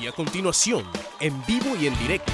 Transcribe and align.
Y 0.00 0.06
a 0.06 0.12
continuación, 0.12 0.84
en 1.20 1.44
vivo 1.46 1.74
y 1.80 1.86
en 1.86 1.98
directo, 1.98 2.32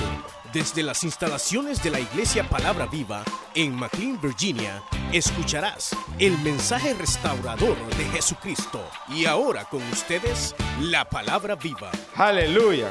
desde 0.53 0.83
las 0.83 1.05
instalaciones 1.05 1.83
de 1.83 1.91
la 1.91 2.01
Iglesia 2.01 2.43
Palabra 2.49 2.87
Viva 2.87 3.25
en 3.55 3.75
McLean, 3.75 4.21
Virginia, 4.21 4.83
escucharás 5.13 5.97
el 6.19 6.37
mensaje 6.39 6.93
restaurador 6.95 7.77
de 7.97 8.05
Jesucristo. 8.07 8.85
Y 9.09 9.27
ahora 9.27 9.65
con 9.67 9.81
ustedes, 9.85 10.57
la 10.81 11.09
Palabra 11.09 11.55
Viva. 11.55 11.93
Aleluya. 12.17 12.91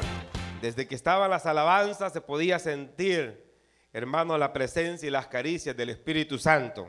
Desde 0.62 0.88
que 0.88 0.94
estaban 0.94 1.30
las 1.30 1.44
alabanzas 1.44 2.12
se 2.12 2.22
podía 2.22 2.58
sentir, 2.58 3.44
hermano, 3.92 4.38
la 4.38 4.54
presencia 4.54 5.06
y 5.06 5.10
las 5.10 5.26
caricias 5.26 5.76
del 5.76 5.90
Espíritu 5.90 6.38
Santo. 6.38 6.88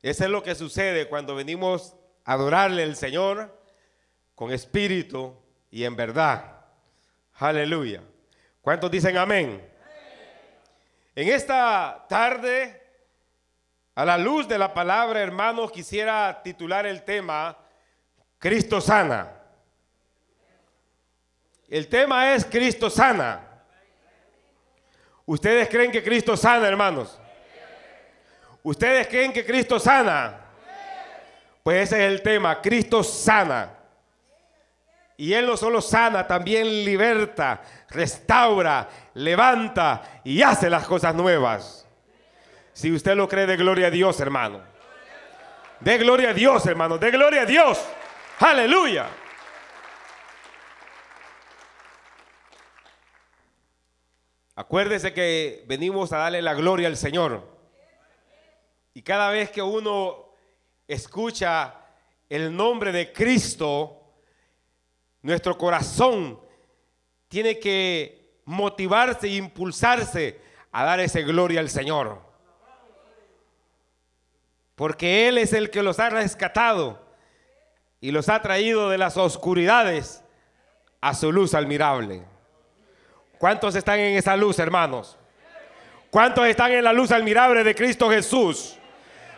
Eso 0.00 0.24
es 0.24 0.30
lo 0.30 0.44
que 0.44 0.54
sucede 0.54 1.08
cuando 1.08 1.34
venimos 1.34 1.96
a 2.24 2.34
adorarle 2.34 2.84
al 2.84 2.94
Señor 2.94 3.60
con 4.36 4.52
espíritu 4.52 5.34
y 5.76 5.84
en 5.84 5.94
verdad. 5.94 6.42
Aleluya. 7.34 8.00
¿Cuántos 8.62 8.90
dicen 8.90 9.14
amén? 9.18 9.62
En 11.14 11.28
esta 11.28 12.06
tarde, 12.08 12.82
a 13.94 14.06
la 14.06 14.16
luz 14.16 14.48
de 14.48 14.56
la 14.56 14.72
palabra, 14.72 15.20
hermanos, 15.20 15.70
quisiera 15.70 16.40
titular 16.42 16.86
el 16.86 17.02
tema 17.02 17.58
Cristo 18.38 18.80
sana. 18.80 19.30
El 21.68 21.88
tema 21.88 22.32
es 22.32 22.46
Cristo 22.46 22.88
sana. 22.88 23.46
¿Ustedes 25.26 25.68
creen 25.68 25.92
que 25.92 26.02
Cristo 26.02 26.38
sana, 26.38 26.66
hermanos? 26.66 27.20
¿Ustedes 28.62 29.08
creen 29.08 29.30
que 29.30 29.44
Cristo 29.44 29.78
sana? 29.78 30.40
Pues 31.62 31.82
ese 31.82 32.02
es 32.02 32.12
el 32.12 32.22
tema, 32.22 32.62
Cristo 32.62 33.04
sana. 33.04 33.75
Y 35.16 35.32
Él 35.32 35.46
no 35.46 35.56
solo 35.56 35.80
sana, 35.80 36.26
también 36.26 36.84
liberta, 36.84 37.62
restaura, 37.88 38.88
levanta 39.14 40.20
y 40.24 40.42
hace 40.42 40.68
las 40.68 40.86
cosas 40.86 41.14
nuevas. 41.14 41.86
Si 42.74 42.92
usted 42.92 43.16
lo 43.16 43.26
cree, 43.26 43.46
de 43.46 43.56
gloria 43.56 43.86
a 43.86 43.90
Dios, 43.90 44.20
hermano. 44.20 44.60
De 45.80 45.96
gloria 45.96 46.30
a 46.30 46.34
Dios, 46.34 46.66
hermano. 46.66 46.98
De 46.98 47.10
gloria 47.10 47.42
a 47.42 47.46
Dios. 47.46 47.82
Aleluya. 48.40 49.06
Acuérdese 54.54 55.12
que 55.12 55.64
venimos 55.66 56.12
a 56.12 56.18
darle 56.18 56.42
la 56.42 56.54
gloria 56.54 56.88
al 56.88 56.96
Señor. 56.96 57.46
Y 58.92 59.02
cada 59.02 59.30
vez 59.30 59.50
que 59.50 59.62
uno 59.62 60.32
escucha 60.88 61.74
el 62.28 62.54
nombre 62.56 62.92
de 62.92 63.12
Cristo, 63.12 64.05
nuestro 65.22 65.56
corazón 65.58 66.40
tiene 67.28 67.58
que 67.58 68.40
motivarse 68.44 69.26
e 69.26 69.36
impulsarse 69.36 70.40
a 70.72 70.84
dar 70.84 71.00
esa 71.00 71.20
gloria 71.20 71.60
al 71.60 71.70
Señor. 71.70 72.20
Porque 74.74 75.28
Él 75.28 75.38
es 75.38 75.52
el 75.52 75.70
que 75.70 75.82
los 75.82 75.98
ha 75.98 76.10
rescatado 76.10 77.02
y 78.00 78.10
los 78.10 78.28
ha 78.28 78.42
traído 78.42 78.90
de 78.90 78.98
las 78.98 79.16
oscuridades 79.16 80.22
a 81.00 81.14
su 81.14 81.32
luz 81.32 81.54
admirable. 81.54 82.22
¿Cuántos 83.38 83.74
están 83.74 83.98
en 83.98 84.16
esa 84.16 84.36
luz, 84.36 84.58
hermanos? 84.58 85.18
¿Cuántos 86.10 86.46
están 86.46 86.72
en 86.72 86.84
la 86.84 86.92
luz 86.92 87.10
admirable 87.10 87.64
de 87.64 87.74
Cristo 87.74 88.08
Jesús? 88.10 88.78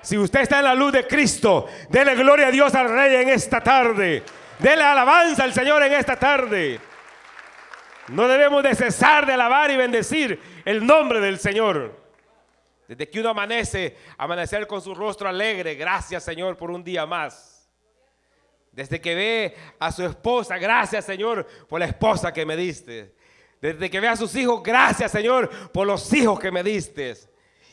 Si 0.03 0.17
usted 0.17 0.41
está 0.41 0.59
en 0.59 0.65
la 0.65 0.75
luz 0.75 0.93
de 0.93 1.07
Cristo, 1.07 1.67
dele 1.89 2.15
gloria 2.15 2.49
a 2.49 2.51
Dios 2.51 2.75
al 2.75 2.89
Rey 2.89 3.17
en 3.17 3.29
esta 3.31 3.61
tarde. 3.61 4.23
Dele 4.59 4.83
alabanza 4.83 5.45
al 5.45 5.53
Señor 5.53 5.83
en 5.83 5.93
esta 5.93 6.17
tarde. 6.17 6.81
No 8.09 8.27
debemos 8.27 8.63
de 8.63 8.75
cesar 8.75 9.27
de 9.27 9.35
alabar 9.35 9.71
y 9.71 9.77
bendecir 9.77 10.41
el 10.65 10.85
nombre 10.85 11.21
del 11.21 11.39
Señor. 11.39 11.97
Desde 12.89 13.09
que 13.09 13.21
uno 13.21 13.31
amanece, 13.31 13.97
amanecer 14.17 14.67
con 14.67 14.81
su 14.81 14.95
rostro 14.95 15.29
alegre. 15.29 15.75
Gracias 15.75 16.25
Señor 16.25 16.57
por 16.57 16.71
un 16.71 16.83
día 16.83 17.07
más. 17.07 17.69
Desde 18.73 19.01
que 19.01 19.15
ve 19.15 19.57
a 19.79 19.93
su 19.93 20.05
esposa, 20.05 20.57
gracias 20.59 21.05
Señor 21.05 21.47
por 21.69 21.81
la 21.81 21.87
esposa 21.87 22.33
que 22.33 22.47
me 22.47 22.57
diste. 22.57 23.15
Desde 23.61 23.91
que 23.91 24.01
ve 24.01 24.09
a 24.09 24.17
sus 24.17 24.35
hijos, 24.37 24.63
gracias 24.63 25.13
Señor 25.13 25.51
por 25.71 25.87
los 25.87 26.13
hijos 26.13 26.41
que 26.41 26.51
me 26.51 26.63
diste 26.63 27.17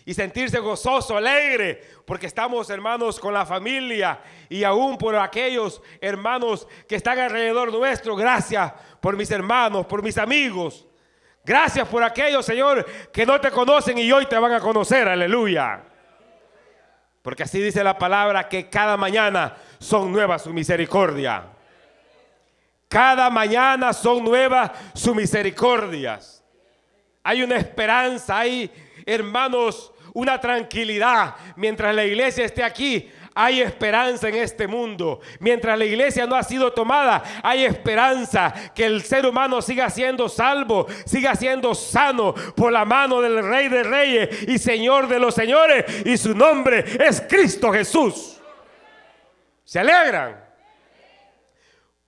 y 0.05 0.13
sentirse 0.13 0.59
gozoso, 0.59 1.17
alegre, 1.17 1.81
porque 2.05 2.27
estamos 2.27 2.69
hermanos 2.69 3.19
con 3.19 3.33
la 3.33 3.45
familia 3.45 4.19
y 4.47 4.63
aún 4.63 4.97
por 4.97 5.15
aquellos 5.15 5.81
hermanos 5.99 6.67
que 6.87 6.95
están 6.95 7.17
alrededor 7.17 7.73
nuestro. 7.73 8.15
Gracias 8.15 8.71
por 9.01 9.17
mis 9.17 9.31
hermanos, 9.31 9.87
por 9.87 10.03
mis 10.03 10.17
amigos. 10.17 10.85
Gracias 11.43 11.87
por 11.87 12.03
aquellos, 12.03 12.45
Señor, 12.45 12.85
que 13.11 13.25
no 13.25 13.41
te 13.41 13.49
conocen 13.51 13.97
y 13.97 14.11
hoy 14.11 14.27
te 14.27 14.37
van 14.37 14.53
a 14.53 14.59
conocer. 14.59 15.07
Aleluya. 15.07 15.83
Porque 17.23 17.43
así 17.43 17.59
dice 17.59 17.83
la 17.83 17.97
palabra 17.97 18.47
que 18.47 18.69
cada 18.69 18.97
mañana 18.97 19.55
son 19.79 20.11
nuevas 20.11 20.43
su 20.43 20.53
misericordia. 20.53 21.45
Cada 22.87 23.31
mañana 23.31 23.93
son 23.93 24.23
nuevas 24.23 24.71
sus 24.93 25.15
misericordias. 25.15 26.43
Hay 27.23 27.41
una 27.41 27.57
esperanza, 27.57 28.37
hay 28.37 28.71
hermanos 29.05 29.91
una 30.15 30.39
tranquilidad. 30.39 31.35
Mientras 31.55 31.93
la 31.93 32.03
iglesia 32.03 32.45
esté 32.45 32.63
aquí, 32.63 33.11
hay 33.35 33.61
esperanza 33.61 34.29
en 34.29 34.35
este 34.35 34.65
mundo. 34.65 35.19
Mientras 35.39 35.77
la 35.77 35.83
iglesia 35.83 36.25
no 36.25 36.35
ha 36.35 36.43
sido 36.43 36.71
tomada, 36.71 37.21
hay 37.43 37.65
esperanza 37.65 38.53
que 38.73 38.85
el 38.85 39.03
ser 39.03 39.25
humano 39.25 39.61
siga 39.61 39.89
siendo 39.89 40.29
salvo, 40.29 40.87
siga 41.05 41.35
siendo 41.35 41.75
sano 41.75 42.33
por 42.55 42.71
la 42.71 42.85
mano 42.85 43.19
del 43.19 43.43
Rey 43.43 43.67
de 43.67 43.83
Reyes 43.83 44.43
y 44.47 44.57
Señor 44.57 45.09
de 45.09 45.19
los 45.19 45.35
Señores. 45.35 45.85
Y 46.05 46.17
su 46.17 46.33
nombre 46.33 46.85
es 47.05 47.21
Cristo 47.21 47.71
Jesús. 47.73 48.39
¿Se 49.65 49.79
alegran? 49.79 50.43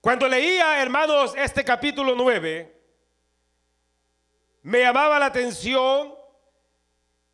Cuando 0.00 0.26
leía, 0.26 0.80
hermanos, 0.80 1.34
este 1.36 1.62
capítulo 1.62 2.14
9, 2.16 2.74
me 4.62 4.80
llamaba 4.80 5.18
la 5.18 5.26
atención 5.26 6.17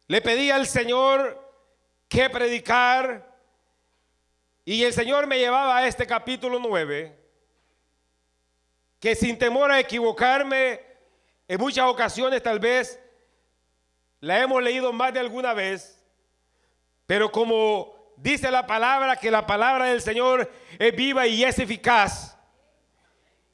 le 0.06 0.20
pedí 0.20 0.50
al 0.50 0.66
Señor 0.66 1.41
que 2.09 2.28
predicar 2.28 3.34
y 4.65 4.82
el 4.84 4.92
Señor 4.92 5.26
me 5.26 5.38
llevaba 5.38 5.76
a 5.76 5.87
este 5.87 6.06
capítulo 6.06 6.59
9, 6.59 7.19
que 8.98 9.14
sin 9.14 9.38
temor 9.38 9.70
a 9.70 9.81
equivocarme, 9.81 10.81
en 11.47 11.60
muchas 11.60 11.87
ocasiones 11.87 12.43
tal 12.43 12.59
vez 12.59 12.98
la 14.20 14.41
hemos 14.41 14.62
leído 14.62 14.93
más 14.93 15.12
de 15.12 15.20
alguna 15.20 15.53
vez, 15.53 16.03
pero 17.06 17.31
como 17.31 18.14
dice 18.16 18.50
la 18.50 18.66
palabra, 18.66 19.16
que 19.16 19.31
la 19.31 19.47
palabra 19.47 19.87
del 19.87 20.00
Señor 20.00 20.50
es 20.78 20.97
viva 20.97 21.26
y 21.26 21.44
es 21.44 21.59
eficaz, 21.59 22.38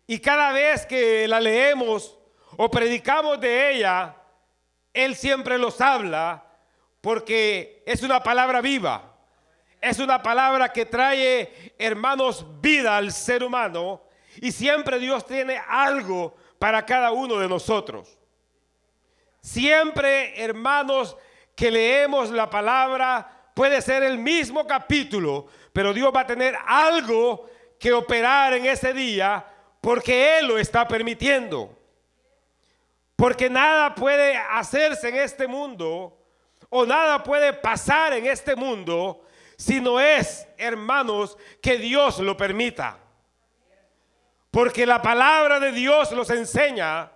y 0.06 0.20
cada 0.20 0.52
vez 0.52 0.86
que 0.86 1.26
la 1.26 1.40
leemos 1.40 2.16
o 2.56 2.70
predicamos 2.70 3.40
de 3.40 3.72
ella, 3.72 4.19
él 4.92 5.14
siempre 5.16 5.58
los 5.58 5.80
habla 5.80 6.44
porque 7.00 7.82
es 7.86 8.02
una 8.02 8.22
palabra 8.22 8.60
viva. 8.60 9.16
Es 9.80 9.98
una 9.98 10.22
palabra 10.22 10.72
que 10.72 10.84
trae, 10.84 11.74
hermanos, 11.78 12.44
vida 12.60 12.96
al 12.96 13.12
ser 13.12 13.42
humano. 13.42 14.02
Y 14.36 14.52
siempre 14.52 14.98
Dios 14.98 15.26
tiene 15.26 15.60
algo 15.68 16.36
para 16.58 16.84
cada 16.84 17.12
uno 17.12 17.38
de 17.38 17.48
nosotros. 17.48 18.18
Siempre, 19.40 20.42
hermanos, 20.42 21.16
que 21.56 21.70
leemos 21.70 22.30
la 22.30 22.50
palabra, 22.50 23.50
puede 23.54 23.80
ser 23.80 24.02
el 24.02 24.18
mismo 24.18 24.66
capítulo, 24.66 25.46
pero 25.72 25.94
Dios 25.94 26.12
va 26.14 26.20
a 26.20 26.26
tener 26.26 26.56
algo 26.66 27.48
que 27.78 27.92
operar 27.94 28.52
en 28.52 28.66
ese 28.66 28.92
día 28.92 29.46
porque 29.80 30.38
Él 30.38 30.48
lo 30.48 30.58
está 30.58 30.86
permitiendo. 30.86 31.79
Porque 33.20 33.50
nada 33.50 33.94
puede 33.94 34.34
hacerse 34.34 35.10
en 35.10 35.16
este 35.16 35.46
mundo 35.46 36.16
o 36.70 36.86
nada 36.86 37.22
puede 37.22 37.52
pasar 37.52 38.14
en 38.14 38.24
este 38.24 38.56
mundo 38.56 39.26
si 39.58 39.78
no 39.78 40.00
es, 40.00 40.48
hermanos, 40.56 41.36
que 41.60 41.76
Dios 41.76 42.18
lo 42.20 42.34
permita. 42.34 42.98
Porque 44.50 44.86
la 44.86 45.02
palabra 45.02 45.60
de 45.60 45.70
Dios 45.70 46.12
nos 46.12 46.30
enseña 46.30 47.12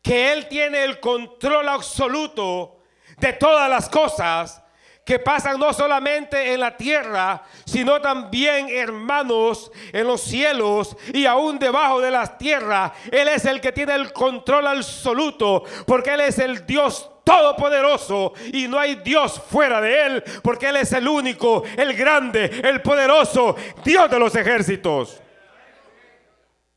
que 0.00 0.32
Él 0.32 0.48
tiene 0.48 0.84
el 0.84 1.00
control 1.00 1.68
absoluto 1.68 2.78
de 3.18 3.34
todas 3.34 3.68
las 3.68 3.90
cosas 3.90 4.61
que 5.04 5.18
pasan 5.18 5.58
no 5.58 5.72
solamente 5.72 6.52
en 6.52 6.60
la 6.60 6.76
tierra, 6.76 7.42
sino 7.64 8.00
también, 8.00 8.68
hermanos, 8.68 9.72
en 9.92 10.06
los 10.06 10.20
cielos 10.20 10.96
y 11.12 11.26
aún 11.26 11.58
debajo 11.58 12.00
de 12.00 12.10
las 12.10 12.38
tierras. 12.38 12.92
Él 13.10 13.28
es 13.28 13.44
el 13.44 13.60
que 13.60 13.72
tiene 13.72 13.94
el 13.94 14.12
control 14.12 14.66
absoluto, 14.68 15.64
porque 15.86 16.10
Él 16.14 16.20
es 16.20 16.38
el 16.38 16.64
Dios 16.66 17.10
todopoderoso 17.24 18.32
y 18.52 18.68
no 18.68 18.78
hay 18.78 18.96
Dios 18.96 19.40
fuera 19.50 19.80
de 19.80 20.06
Él, 20.06 20.24
porque 20.42 20.68
Él 20.68 20.76
es 20.76 20.92
el 20.92 21.08
único, 21.08 21.64
el 21.76 21.94
grande, 21.94 22.44
el 22.62 22.80
poderoso, 22.80 23.56
Dios 23.84 24.08
de 24.08 24.18
los 24.18 24.34
ejércitos. 24.36 25.20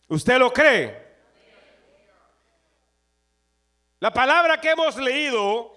¿Usted 0.07 0.37
lo 0.37 0.51
cree? 0.51 1.05
La 3.99 4.11
palabra 4.11 4.59
que 4.59 4.69
hemos 4.69 4.97
leído 4.97 5.74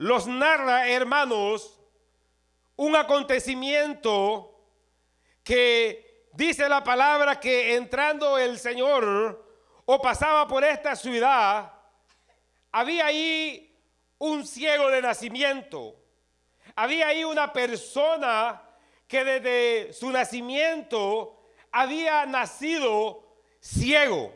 los 0.00 0.26
narra, 0.26 0.88
hermanos, 0.88 1.78
un 2.76 2.96
acontecimiento 2.96 4.58
que 5.44 6.24
dice 6.32 6.70
la 6.70 6.82
palabra 6.82 7.38
que 7.38 7.74
entrando 7.74 8.38
el 8.38 8.58
Señor 8.58 9.46
o 9.84 10.00
pasaba 10.00 10.48
por 10.48 10.64
esta 10.64 10.96
ciudad, 10.96 11.74
había 12.72 13.04
ahí 13.04 13.78
un 14.16 14.46
ciego 14.46 14.88
de 14.88 15.02
nacimiento. 15.02 15.96
Había 16.76 17.08
ahí 17.08 17.22
una 17.22 17.52
persona 17.52 18.62
que 19.06 19.22
desde 19.22 19.92
su 19.92 20.10
nacimiento 20.10 21.42
había 21.70 22.24
nacido 22.24 23.36
ciego. 23.60 24.32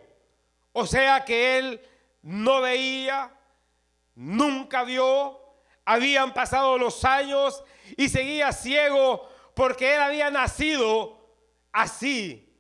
O 0.72 0.84
sea 0.84 1.24
que 1.24 1.56
él 1.56 1.80
no 2.20 2.60
veía, 2.60 3.32
nunca 4.14 4.84
vio, 4.84 5.40
habían 5.84 6.32
pasado 6.32 6.78
los 6.78 7.04
años 7.04 7.62
y 7.96 8.08
seguía 8.08 8.52
ciego 8.52 9.28
porque 9.54 9.94
él 9.94 10.00
había 10.00 10.30
nacido 10.30 11.18
así. 11.72 12.52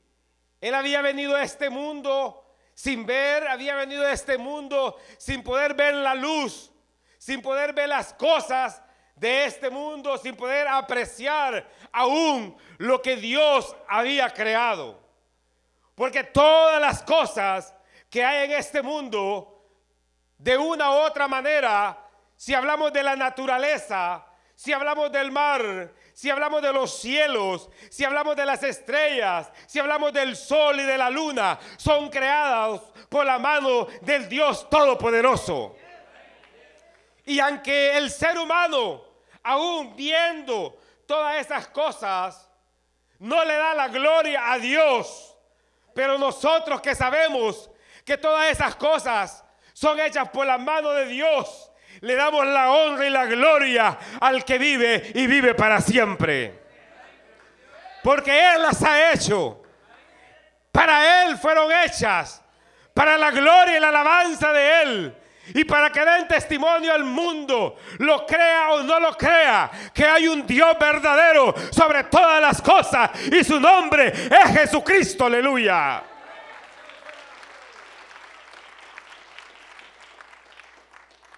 Él 0.60 0.74
había 0.74 1.02
venido 1.02 1.36
a 1.36 1.42
este 1.42 1.70
mundo 1.70 2.44
sin 2.74 3.06
ver, 3.06 3.46
había 3.46 3.74
venido 3.76 4.04
a 4.04 4.12
este 4.12 4.38
mundo 4.38 4.96
sin 5.18 5.42
poder 5.42 5.74
ver 5.74 5.94
la 5.94 6.14
luz, 6.14 6.72
sin 7.18 7.40
poder 7.40 7.72
ver 7.72 7.88
las 7.88 8.12
cosas 8.14 8.82
de 9.16 9.44
este 9.44 9.70
mundo, 9.70 10.18
sin 10.18 10.34
poder 10.34 10.66
apreciar 10.66 11.68
aún 11.92 12.56
lo 12.78 13.00
que 13.00 13.16
Dios 13.16 13.76
había 13.88 14.30
creado. 14.30 15.00
Porque 15.94 16.24
todas 16.24 16.80
las 16.80 17.02
cosas 17.02 17.74
que 18.10 18.24
hay 18.24 18.46
en 18.46 18.52
este 18.58 18.82
mundo, 18.82 19.50
de 20.36 20.56
una 20.58 20.90
u 20.90 20.94
otra 20.94 21.28
manera, 21.28 22.03
si 22.36 22.54
hablamos 22.54 22.92
de 22.92 23.02
la 23.02 23.16
naturaleza, 23.16 24.24
si 24.54 24.72
hablamos 24.72 25.10
del 25.10 25.32
mar, 25.32 25.92
si 26.12 26.30
hablamos 26.30 26.62
de 26.62 26.72
los 26.72 26.98
cielos, 27.00 27.68
si 27.90 28.04
hablamos 28.04 28.36
de 28.36 28.46
las 28.46 28.62
estrellas, 28.62 29.50
si 29.66 29.80
hablamos 29.80 30.12
del 30.12 30.36
sol 30.36 30.78
y 30.78 30.84
de 30.84 30.96
la 30.96 31.10
luna, 31.10 31.58
son 31.76 32.08
creadas 32.08 32.80
por 33.08 33.26
la 33.26 33.38
mano 33.38 33.86
del 34.02 34.28
Dios 34.28 34.68
Todopoderoso. 34.70 35.76
Y 37.26 37.40
aunque 37.40 37.96
el 37.96 38.10
ser 38.10 38.38
humano, 38.38 39.02
aún 39.42 39.96
viendo 39.96 40.78
todas 41.06 41.36
esas 41.36 41.66
cosas, 41.68 42.48
no 43.18 43.44
le 43.44 43.54
da 43.54 43.74
la 43.74 43.88
gloria 43.88 44.52
a 44.52 44.58
Dios, 44.58 45.36
pero 45.94 46.18
nosotros 46.18 46.80
que 46.80 46.94
sabemos 46.94 47.70
que 48.04 48.18
todas 48.18 48.50
esas 48.50 48.76
cosas 48.76 49.44
son 49.72 49.98
hechas 49.98 50.28
por 50.28 50.46
la 50.46 50.58
mano 50.58 50.90
de 50.90 51.06
Dios, 51.06 51.70
le 52.00 52.14
damos 52.14 52.46
la 52.46 52.70
honra 52.70 53.06
y 53.06 53.10
la 53.10 53.26
gloria 53.26 53.98
al 54.20 54.44
que 54.44 54.58
vive 54.58 55.12
y 55.14 55.26
vive 55.26 55.54
para 55.54 55.80
siempre. 55.80 56.62
Porque 58.02 58.54
Él 58.54 58.62
las 58.62 58.82
ha 58.82 59.12
hecho. 59.12 59.62
Para 60.70 61.24
Él 61.24 61.38
fueron 61.38 61.70
hechas. 61.72 62.42
Para 62.92 63.16
la 63.16 63.30
gloria 63.30 63.76
y 63.76 63.80
la 63.80 63.88
alabanza 63.88 64.52
de 64.52 64.82
Él. 64.82 65.16
Y 65.52 65.64
para 65.64 65.90
que 65.90 66.04
den 66.04 66.26
testimonio 66.26 66.92
al 66.92 67.04
mundo, 67.04 67.76
lo 67.98 68.24
crea 68.24 68.70
o 68.70 68.82
no 68.82 68.98
lo 68.98 69.14
crea, 69.14 69.70
que 69.92 70.06
hay 70.06 70.26
un 70.26 70.46
Dios 70.46 70.74
verdadero 70.78 71.54
sobre 71.70 72.04
todas 72.04 72.40
las 72.40 72.62
cosas 72.62 73.10
y 73.30 73.44
su 73.44 73.60
nombre 73.60 74.08
es 74.08 74.58
Jesucristo, 74.58 75.26
aleluya. 75.26 76.02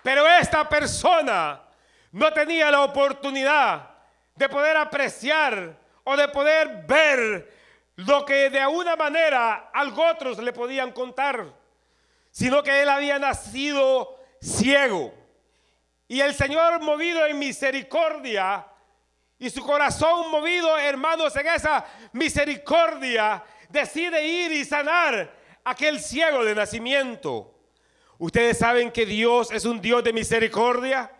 Pero 0.06 0.24
esta 0.24 0.68
persona 0.68 1.60
no 2.12 2.32
tenía 2.32 2.70
la 2.70 2.82
oportunidad 2.82 3.90
de 4.36 4.48
poder 4.48 4.76
apreciar 4.76 5.76
o 6.04 6.16
de 6.16 6.28
poder 6.28 6.84
ver 6.86 7.52
lo 7.96 8.24
que 8.24 8.48
de 8.48 8.60
alguna 8.60 8.94
manera 8.94 9.68
algo 9.74 10.06
otros 10.06 10.38
le 10.38 10.52
podían 10.52 10.92
contar, 10.92 11.52
sino 12.30 12.62
que 12.62 12.82
él 12.82 12.88
había 12.88 13.18
nacido 13.18 14.20
ciego. 14.40 15.12
Y 16.06 16.20
el 16.20 16.36
Señor 16.36 16.80
movido 16.82 17.26
en 17.26 17.36
misericordia 17.40 18.64
y 19.40 19.50
su 19.50 19.66
corazón 19.66 20.30
movido, 20.30 20.78
hermanos, 20.78 21.34
en 21.34 21.48
esa 21.48 21.84
misericordia, 22.12 23.42
decide 23.70 24.24
ir 24.24 24.52
y 24.52 24.64
sanar 24.64 25.34
aquel 25.64 25.98
ciego 25.98 26.44
de 26.44 26.54
nacimiento. 26.54 27.55
Ustedes 28.18 28.58
saben 28.58 28.90
que 28.90 29.04
Dios 29.04 29.50
es 29.50 29.64
un 29.64 29.80
Dios 29.80 30.02
de 30.02 30.12
misericordia. 30.12 31.10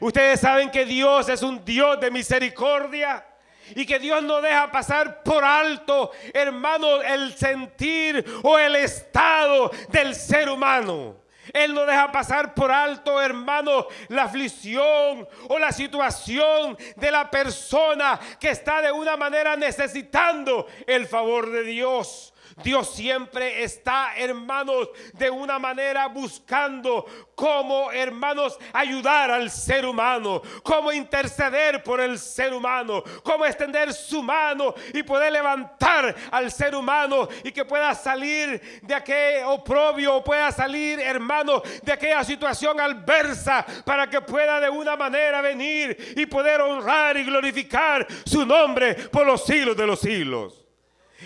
Ustedes 0.00 0.40
saben 0.40 0.70
que 0.70 0.84
Dios 0.84 1.28
es 1.28 1.42
un 1.42 1.64
Dios 1.64 2.00
de 2.00 2.10
misericordia. 2.10 3.26
Y 3.74 3.86
que 3.86 3.98
Dios 3.98 4.22
no 4.22 4.42
deja 4.42 4.70
pasar 4.70 5.22
por 5.22 5.42
alto, 5.42 6.12
hermano, 6.34 7.00
el 7.00 7.34
sentir 7.34 8.22
o 8.42 8.58
el 8.58 8.76
estado 8.76 9.70
del 9.88 10.14
ser 10.14 10.50
humano. 10.50 11.16
Él 11.52 11.74
no 11.74 11.84
deja 11.86 12.10
pasar 12.12 12.54
por 12.54 12.70
alto, 12.70 13.20
hermano, 13.20 13.86
la 14.08 14.24
aflicción 14.24 15.26
o 15.48 15.58
la 15.58 15.72
situación 15.72 16.76
de 16.96 17.10
la 17.10 17.30
persona 17.30 18.18
que 18.38 18.50
está 18.50 18.82
de 18.82 18.92
una 18.92 19.16
manera 19.16 19.56
necesitando 19.56 20.66
el 20.86 21.06
favor 21.06 21.50
de 21.50 21.62
Dios. 21.62 22.33
Dios 22.62 22.94
siempre 22.94 23.62
está, 23.64 24.16
hermanos, 24.16 24.88
de 25.12 25.30
una 25.30 25.58
manera 25.58 26.06
buscando 26.06 27.04
cómo, 27.34 27.90
hermanos, 27.90 28.58
ayudar 28.72 29.30
al 29.30 29.50
ser 29.50 29.84
humano, 29.84 30.40
cómo 30.62 30.92
interceder 30.92 31.82
por 31.82 32.00
el 32.00 32.18
ser 32.18 32.54
humano, 32.54 33.02
cómo 33.22 33.44
extender 33.44 33.92
su 33.92 34.22
mano 34.22 34.74
y 34.92 35.02
poder 35.02 35.32
levantar 35.32 36.14
al 36.30 36.50
ser 36.50 36.74
humano 36.74 37.28
y 37.42 37.50
que 37.50 37.64
pueda 37.64 37.94
salir 37.94 38.80
de 38.82 38.94
aquel 38.94 39.44
oprobio, 39.44 40.22
pueda 40.22 40.52
salir, 40.52 41.00
hermano, 41.00 41.62
de 41.82 41.92
aquella 41.92 42.22
situación 42.24 42.80
adversa 42.80 43.66
para 43.84 44.08
que 44.08 44.20
pueda 44.20 44.60
de 44.60 44.70
una 44.70 44.96
manera 44.96 45.40
venir 45.40 46.14
y 46.16 46.26
poder 46.26 46.60
honrar 46.60 47.16
y 47.16 47.24
glorificar 47.24 48.06
su 48.24 48.46
nombre 48.46 48.94
por 48.94 49.26
los 49.26 49.44
siglos 49.44 49.76
de 49.76 49.86
los 49.86 50.00
siglos. 50.00 50.63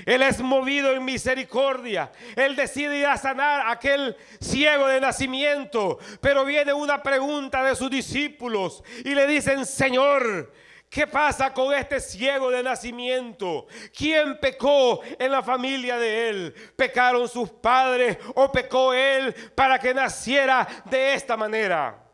Él 0.06 0.22
es 0.22 0.40
movido 0.40 0.92
en 0.92 1.04
misericordia. 1.04 2.10
Él 2.36 2.56
decide 2.56 2.98
ir 2.98 3.06
a 3.06 3.16
sanar 3.16 3.60
a 3.60 3.72
aquel 3.72 4.16
ciego 4.40 4.86
de 4.86 5.00
nacimiento. 5.00 5.98
Pero 6.20 6.44
viene 6.44 6.72
una 6.72 7.02
pregunta 7.02 7.62
de 7.62 7.74
sus 7.76 7.90
discípulos 7.90 8.82
y 9.04 9.14
le 9.14 9.26
dicen, 9.26 9.66
Señor, 9.66 10.52
¿Qué 10.90 11.06
pasa 11.06 11.52
con 11.52 11.74
este 11.74 12.00
ciego 12.00 12.50
de 12.50 12.62
nacimiento? 12.62 13.66
¿Quién 13.94 14.38
pecó 14.40 15.02
en 15.18 15.30
la 15.30 15.42
familia 15.42 15.98
de 15.98 16.30
él? 16.30 16.54
¿Pecaron 16.76 17.28
sus 17.28 17.50
padres 17.50 18.16
o 18.34 18.50
pecó 18.50 18.94
él 18.94 19.34
para 19.54 19.78
que 19.78 19.92
naciera 19.92 20.66
de 20.86 21.12
esta 21.12 21.36
manera? 21.36 22.07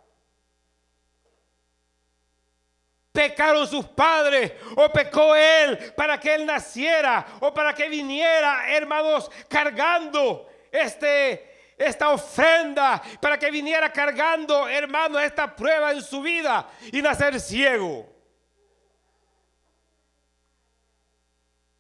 Pecaron 3.15 3.65
sus 3.69 3.87
padres 3.87 4.55
o 4.75 4.93
pecó 4.93 5.37
él 5.37 5.93
para 5.97 6.19
que 6.19 6.35
él 6.35 6.45
naciera 6.45 7.25
o 7.39 7.55
para 7.55 7.73
que 7.73 7.89
viniera, 7.89 8.69
hermanos, 8.75 9.31
cargando 9.49 10.51
este, 10.73 11.75
esta 11.79 12.11
ofrenda, 12.11 13.01
para 13.21 13.39
que 13.39 13.53
viniera 13.53 13.93
cargando, 13.93 14.69
hermanos, 14.69 15.23
esta 15.23 15.55
prueba 15.55 15.93
en 15.93 16.03
su 16.03 16.23
vida 16.23 16.69
y 16.91 17.01
nacer 17.01 17.39
ciego. 17.39 18.13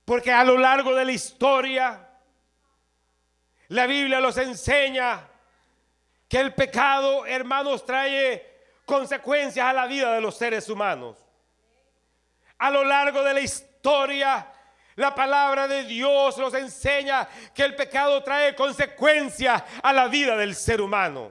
Porque 0.04 0.30
a 0.30 0.44
lo 0.44 0.56
largo 0.56 0.94
de 0.94 1.04
la 1.04 1.12
historia, 1.12 2.10
la 3.66 3.88
Biblia 3.88 4.20
los 4.20 4.36
enseña 4.36 5.28
que 6.28 6.38
el 6.38 6.54
pecado, 6.54 7.26
hermanos, 7.26 7.84
trae 7.84 8.54
consecuencias 8.84 9.66
a 9.66 9.72
la 9.72 9.86
vida 9.86 10.14
de 10.14 10.20
los 10.20 10.36
seres 10.36 10.68
humanos. 10.68 11.23
A 12.64 12.70
lo 12.70 12.82
largo 12.82 13.22
de 13.22 13.34
la 13.34 13.40
historia, 13.42 14.50
la 14.94 15.14
palabra 15.14 15.68
de 15.68 15.84
Dios 15.84 16.38
nos 16.38 16.54
enseña 16.54 17.28
que 17.54 17.62
el 17.62 17.76
pecado 17.76 18.22
trae 18.22 18.54
consecuencias 18.54 19.62
a 19.82 19.92
la 19.92 20.08
vida 20.08 20.34
del 20.34 20.54
ser 20.54 20.80
humano. 20.80 21.30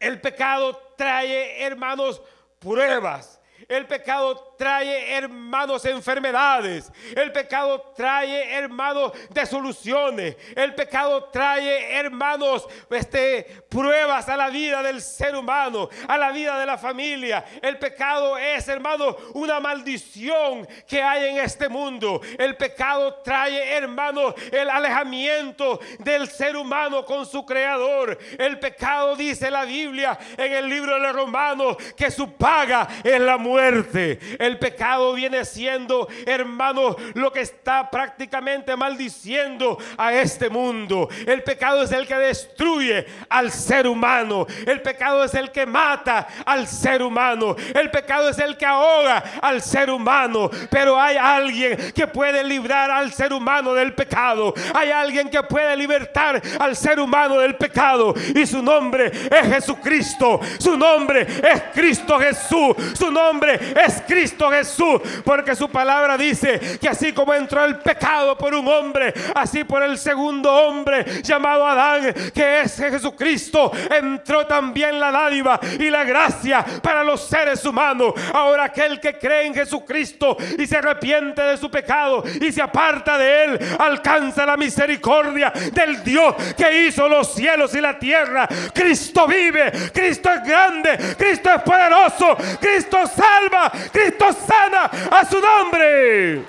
El 0.00 0.20
pecado 0.20 0.94
trae, 0.96 1.62
hermanos, 1.62 2.20
pruebas. 2.58 3.40
El 3.68 3.86
pecado 3.86 4.54
trae, 4.58 5.16
hermanos, 5.16 5.84
enfermedades. 5.84 6.90
El 7.16 7.32
pecado 7.32 7.92
trae, 7.96 8.54
hermanos, 8.54 9.12
desoluciones. 9.30 10.36
El 10.54 10.74
pecado 10.74 11.24
trae, 11.32 11.96
hermanos, 11.98 12.66
este, 12.90 13.64
pruebas 13.68 14.28
a 14.28 14.36
la 14.36 14.50
vida 14.50 14.82
del 14.82 15.00
ser 15.00 15.34
humano, 15.34 15.88
a 16.08 16.18
la 16.18 16.30
vida 16.30 16.58
de 16.58 16.66
la 16.66 16.78
familia. 16.78 17.44
El 17.60 17.78
pecado 17.78 18.38
es, 18.38 18.68
hermanos, 18.68 19.16
una 19.34 19.60
maldición 19.60 20.66
que 20.86 21.02
hay 21.02 21.30
en 21.30 21.38
este 21.38 21.68
mundo. 21.68 22.20
El 22.38 22.56
pecado 22.56 23.14
trae, 23.24 23.76
hermanos, 23.76 24.34
el 24.50 24.70
alejamiento 24.70 25.80
del 25.98 26.28
ser 26.28 26.56
humano 26.56 27.04
con 27.04 27.26
su 27.26 27.44
creador. 27.44 28.18
El 28.38 28.58
pecado, 28.58 29.16
dice 29.16 29.50
la 29.50 29.64
Biblia 29.64 30.18
en 30.36 30.52
el 30.52 30.68
libro 30.68 30.94
de 30.94 31.00
los 31.00 31.12
Romanos, 31.14 31.76
que 31.96 32.10
su 32.10 32.32
paga 32.34 32.88
es 33.02 33.20
la 33.20 33.36
muerte. 33.36 33.51
El 33.58 34.58
pecado 34.58 35.14
viene 35.14 35.44
siendo, 35.44 36.08
hermanos, 36.26 36.96
lo 37.14 37.32
que 37.32 37.40
está 37.40 37.90
prácticamente 37.90 38.76
maldiciendo 38.76 39.78
a 39.96 40.12
este 40.14 40.48
mundo. 40.48 41.08
El 41.26 41.42
pecado 41.42 41.82
es 41.82 41.92
el 41.92 42.06
que 42.06 42.16
destruye 42.16 43.06
al 43.28 43.50
ser 43.50 43.86
humano. 43.86 44.46
El 44.66 44.82
pecado 44.82 45.24
es 45.24 45.34
el 45.34 45.50
que 45.50 45.66
mata 45.66 46.26
al 46.44 46.66
ser 46.66 47.02
humano. 47.02 47.56
El 47.74 47.90
pecado 47.90 48.28
es 48.28 48.38
el 48.38 48.56
que 48.56 48.66
ahoga 48.66 49.22
al 49.40 49.62
ser 49.62 49.90
humano. 49.90 50.50
Pero 50.70 51.00
hay 51.00 51.16
alguien 51.16 51.92
que 51.92 52.06
puede 52.06 52.44
librar 52.44 52.90
al 52.90 53.12
ser 53.12 53.32
humano 53.32 53.74
del 53.74 53.94
pecado. 53.94 54.54
Hay 54.74 54.90
alguien 54.90 55.28
que 55.28 55.42
puede 55.42 55.76
libertar 55.76 56.40
al 56.58 56.76
ser 56.76 57.00
humano 57.00 57.38
del 57.38 57.56
pecado. 57.56 58.14
Y 58.34 58.46
su 58.46 58.62
nombre 58.62 59.06
es 59.06 59.54
Jesucristo. 59.54 60.40
Su 60.58 60.76
nombre 60.76 61.22
es 61.22 61.62
Cristo 61.74 62.18
Jesús. 62.18 62.76
Su 62.94 63.10
nombre 63.10 63.31
es 63.40 64.02
Cristo 64.06 64.50
Jesús. 64.50 65.00
Porque 65.24 65.54
su 65.54 65.68
palabra 65.68 66.16
dice 66.16 66.78
que 66.80 66.88
así 66.88 67.12
como 67.12 67.34
entró 67.34 67.64
el 67.64 67.76
pecado 67.78 68.36
por 68.36 68.54
un 68.54 68.66
hombre, 68.68 69.12
así 69.34 69.64
por 69.64 69.82
el 69.82 69.98
segundo 69.98 70.52
hombre 70.52 71.22
llamado 71.22 71.66
Adán, 71.66 72.12
que 72.34 72.60
es 72.60 72.76
Jesucristo, 72.76 73.72
entró 73.90 74.46
también 74.46 74.98
la 74.98 75.10
dádiva 75.10 75.58
y 75.78 75.90
la 75.90 76.04
gracia 76.04 76.64
para 76.82 77.04
los 77.04 77.26
seres 77.26 77.64
humanos. 77.64 78.14
Ahora 78.32 78.64
aquel 78.64 79.00
que 79.00 79.18
cree 79.18 79.46
en 79.46 79.54
Jesucristo 79.54 80.36
y 80.58 80.66
se 80.66 80.76
arrepiente 80.76 81.42
de 81.42 81.56
su 81.56 81.70
pecado 81.70 82.24
y 82.40 82.52
se 82.52 82.62
aparta 82.62 83.18
de 83.18 83.44
él, 83.44 83.76
alcanza 83.78 84.46
la 84.46 84.56
misericordia 84.56 85.52
del 85.72 86.02
Dios 86.02 86.34
que 86.56 86.86
hizo 86.86 87.08
los 87.08 87.34
cielos 87.34 87.74
y 87.74 87.80
la 87.80 87.98
tierra. 87.98 88.48
Cristo 88.72 89.26
vive, 89.26 89.72
Cristo 89.92 90.30
es 90.30 90.44
grande, 90.44 90.98
Cristo 91.16 91.50
es 91.54 91.62
poderoso, 91.62 92.36
Cristo 92.60 92.98
salva, 93.22 93.72
Cristo 93.92 94.32
sana 94.32 94.84
a 94.84 95.24
su 95.24 95.40
nombre. 95.40 96.44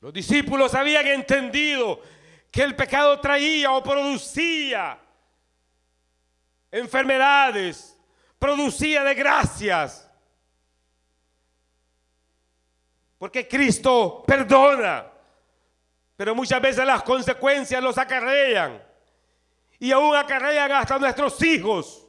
Los 0.00 0.12
discípulos 0.12 0.74
habían 0.74 1.06
entendido 1.06 2.00
que 2.50 2.62
el 2.62 2.76
pecado 2.76 3.20
traía 3.20 3.72
o 3.72 3.82
producía 3.82 4.98
enfermedades, 6.70 7.98
producía 8.38 9.02
desgracias. 9.02 10.08
Porque 13.18 13.48
Cristo 13.48 14.22
perdona, 14.26 15.06
pero 16.16 16.34
muchas 16.34 16.60
veces 16.60 16.84
las 16.84 17.02
consecuencias 17.02 17.82
los 17.82 17.96
acarrean 17.98 18.82
y 19.78 19.90
aún 19.90 20.14
acarrean 20.14 20.70
hasta 20.72 20.98
nuestros 20.98 21.42
hijos. 21.42 22.05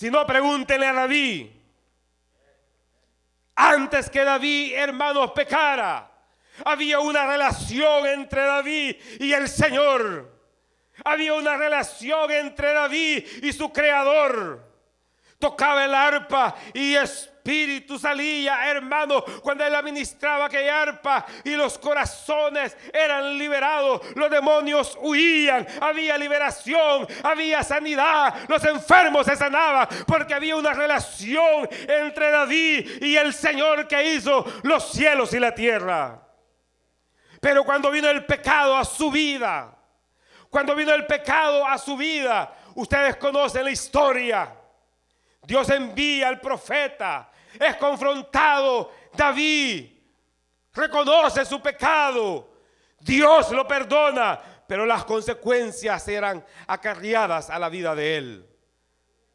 Si 0.00 0.10
no, 0.10 0.26
pregúntenle 0.26 0.86
a 0.86 0.94
David. 0.94 1.46
Antes 3.54 4.08
que 4.08 4.24
David, 4.24 4.72
hermanos, 4.72 5.32
pecara, 5.32 6.10
había 6.64 7.00
una 7.00 7.26
relación 7.26 8.06
entre 8.06 8.40
David 8.40 8.96
y 9.18 9.34
el 9.34 9.46
Señor. 9.46 10.40
Había 11.04 11.34
una 11.34 11.54
relación 11.58 12.30
entre 12.30 12.72
David 12.72 13.26
y 13.42 13.52
su 13.52 13.70
creador. 13.70 14.66
Tocaba 15.38 15.84
el 15.84 15.94
arpa 15.94 16.56
y 16.72 16.94
espíritu 17.40 17.98
salía, 17.98 18.70
hermano, 18.70 19.24
cuando 19.42 19.64
él 19.64 19.74
administraba 19.74 20.44
aquella 20.44 20.82
arpa 20.82 21.24
y 21.42 21.56
los 21.56 21.78
corazones 21.78 22.76
eran 22.92 23.38
liberados, 23.38 24.02
los 24.14 24.30
demonios 24.30 24.96
huían, 25.00 25.66
había 25.80 26.18
liberación, 26.18 27.06
había 27.22 27.62
sanidad, 27.62 28.46
los 28.46 28.62
enfermos 28.64 29.26
se 29.26 29.36
sanaban, 29.36 29.88
porque 30.06 30.34
había 30.34 30.54
una 30.54 30.74
relación 30.74 31.66
entre 31.88 32.30
David 32.30 33.02
y 33.02 33.16
el 33.16 33.32
Señor 33.32 33.88
que 33.88 34.14
hizo 34.14 34.44
los 34.62 34.92
cielos 34.92 35.32
y 35.32 35.38
la 35.38 35.54
tierra. 35.54 36.20
Pero 37.40 37.64
cuando 37.64 37.90
vino 37.90 38.10
el 38.10 38.26
pecado 38.26 38.76
a 38.76 38.84
su 38.84 39.10
vida, 39.10 39.74
cuando 40.50 40.74
vino 40.74 40.92
el 40.92 41.06
pecado 41.06 41.66
a 41.66 41.78
su 41.78 41.96
vida, 41.96 42.52
ustedes 42.74 43.16
conocen 43.16 43.64
la 43.64 43.70
historia. 43.70 44.56
Dios 45.42 45.70
envía 45.70 46.28
al 46.28 46.38
profeta, 46.38 47.29
es 47.58 47.76
confrontado 47.76 48.92
David, 49.14 49.86
reconoce 50.72 51.44
su 51.44 51.60
pecado, 51.60 52.48
Dios 53.00 53.50
lo 53.50 53.66
perdona, 53.66 54.40
pero 54.66 54.86
las 54.86 55.04
consecuencias 55.04 56.06
eran 56.08 56.44
acarreadas 56.66 57.50
a 57.50 57.58
la 57.58 57.68
vida 57.68 57.94
de 57.94 58.16
él. 58.16 58.46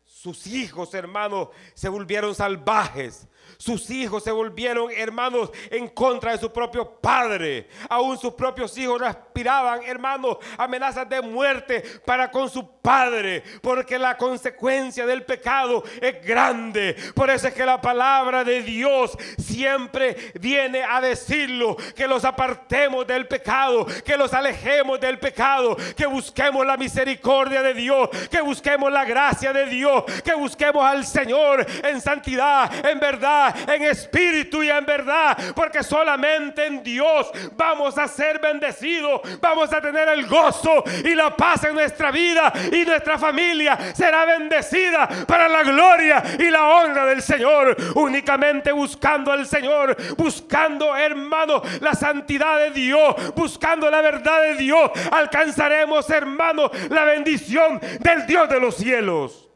Sus 0.06 0.48
hijos, 0.48 0.94
hermanos, 0.94 1.50
se 1.74 1.90
volvieron 1.90 2.34
salvajes. 2.34 3.28
Sus 3.58 3.90
hijos 3.90 4.24
se 4.24 4.32
volvieron 4.32 4.92
hermanos 4.92 5.52
en 5.70 5.88
contra 5.90 6.32
de 6.32 6.38
su 6.38 6.52
propio 6.52 7.00
padre. 7.00 7.70
Aún 7.90 8.18
sus 8.18 8.34
propios 8.34 8.78
hijos 8.78 9.00
respiraban, 9.00 9.84
hermanos, 9.84 10.38
amenazas 10.58 11.08
de 11.08 11.22
muerte 11.22 11.84
para 12.06 12.32
con 12.32 12.50
su 12.50 12.75
padre. 12.86 13.44
Porque 13.62 13.98
la 13.98 14.16
consecuencia 14.16 15.08
del 15.08 15.24
pecado 15.24 15.84
es 16.00 16.24
grande. 16.24 16.96
Por 17.16 17.32
eso 17.32 17.48
es 17.48 17.54
que 17.56 17.66
la 17.66 17.82
palabra 17.82 18.44
de 18.44 18.62
Dios 18.62 19.18
siempre 19.38 20.32
viene 20.40 20.84
a 20.84 21.02
decirlo. 21.02 21.76
Que 21.96 22.08
los 22.08 22.24
apartemos 22.24 23.08
del 23.08 23.28
pecado. 23.28 23.88
Que 24.06 24.16
los 24.16 24.32
alejemos 24.34 25.00
del 25.00 25.18
pecado. 25.18 25.76
Que 25.98 26.06
busquemos 26.06 26.64
la 26.64 26.78
misericordia 26.78 27.64
de 27.64 27.74
Dios. 27.74 28.10
Que 28.30 28.42
busquemos 28.42 28.92
la 28.92 29.04
gracia 29.04 29.52
de 29.52 29.66
Dios. 29.66 30.04
Que 30.24 30.36
busquemos 30.36 30.86
al 30.86 31.06
Señor 31.06 31.66
en 31.84 32.00
santidad, 32.00 32.72
en 32.86 33.00
verdad 33.00 33.56
en 33.68 33.84
espíritu 33.84 34.64
y 34.64 34.70
en 34.70 34.86
verdad, 34.86 35.38
porque 35.56 35.84
solamente 35.84 36.66
en 36.66 36.84
Dios 36.84 37.32
vamos 37.56 37.98
a 37.98 38.08
ser 38.08 38.40
bendecidos, 38.40 39.22
vamos 39.40 39.72
a 39.74 39.82
tener 39.82 40.10
el 40.10 40.28
gozo 40.28 40.84
y 41.04 41.16
la 41.16 41.36
paz 41.36 41.64
en 41.64 41.74
nuestra 41.74 42.12
vida 42.12 42.52
y 42.76 42.86
nuestra 42.86 43.18
familia 43.18 43.94
será 43.94 44.26
bendecida 44.26 45.08
para 45.26 45.48
la 45.48 45.64
gloria 45.64 46.24
y 46.38 46.50
la 46.50 46.68
honra 46.68 47.06
del 47.06 47.22
Señor, 47.22 47.76
únicamente 47.96 48.72
buscando 48.72 49.32
al 49.32 49.46
Señor, 49.46 49.96
buscando 50.18 50.96
hermano 50.96 51.62
la 51.80 51.94
santidad 51.94 52.60
de 52.60 52.72
Dios, 52.72 53.34
buscando 53.36 53.90
la 53.90 54.02
verdad 54.02 54.42
de 54.42 54.56
Dios, 54.56 54.92
alcanzaremos 55.12 56.10
hermano 56.10 56.70
la 56.90 57.06
bendición 57.06 57.80
del 58.00 58.26
Dios 58.28 58.50
de 58.50 58.60
los 58.60 58.76
cielos. 58.76 59.50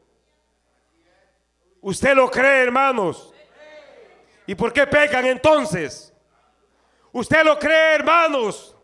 ¿Usted 1.81 2.15
lo 2.15 2.29
cree, 2.29 2.63
hermanos? 2.63 3.33
¿Y 4.45 4.55
por 4.55 4.73
qué 4.73 4.87
pecan 4.87 5.25
entonces? 5.25 6.13
¿Usted 7.11 7.43
lo 7.43 7.57
cree, 7.57 7.95
hermanos? 7.95 8.75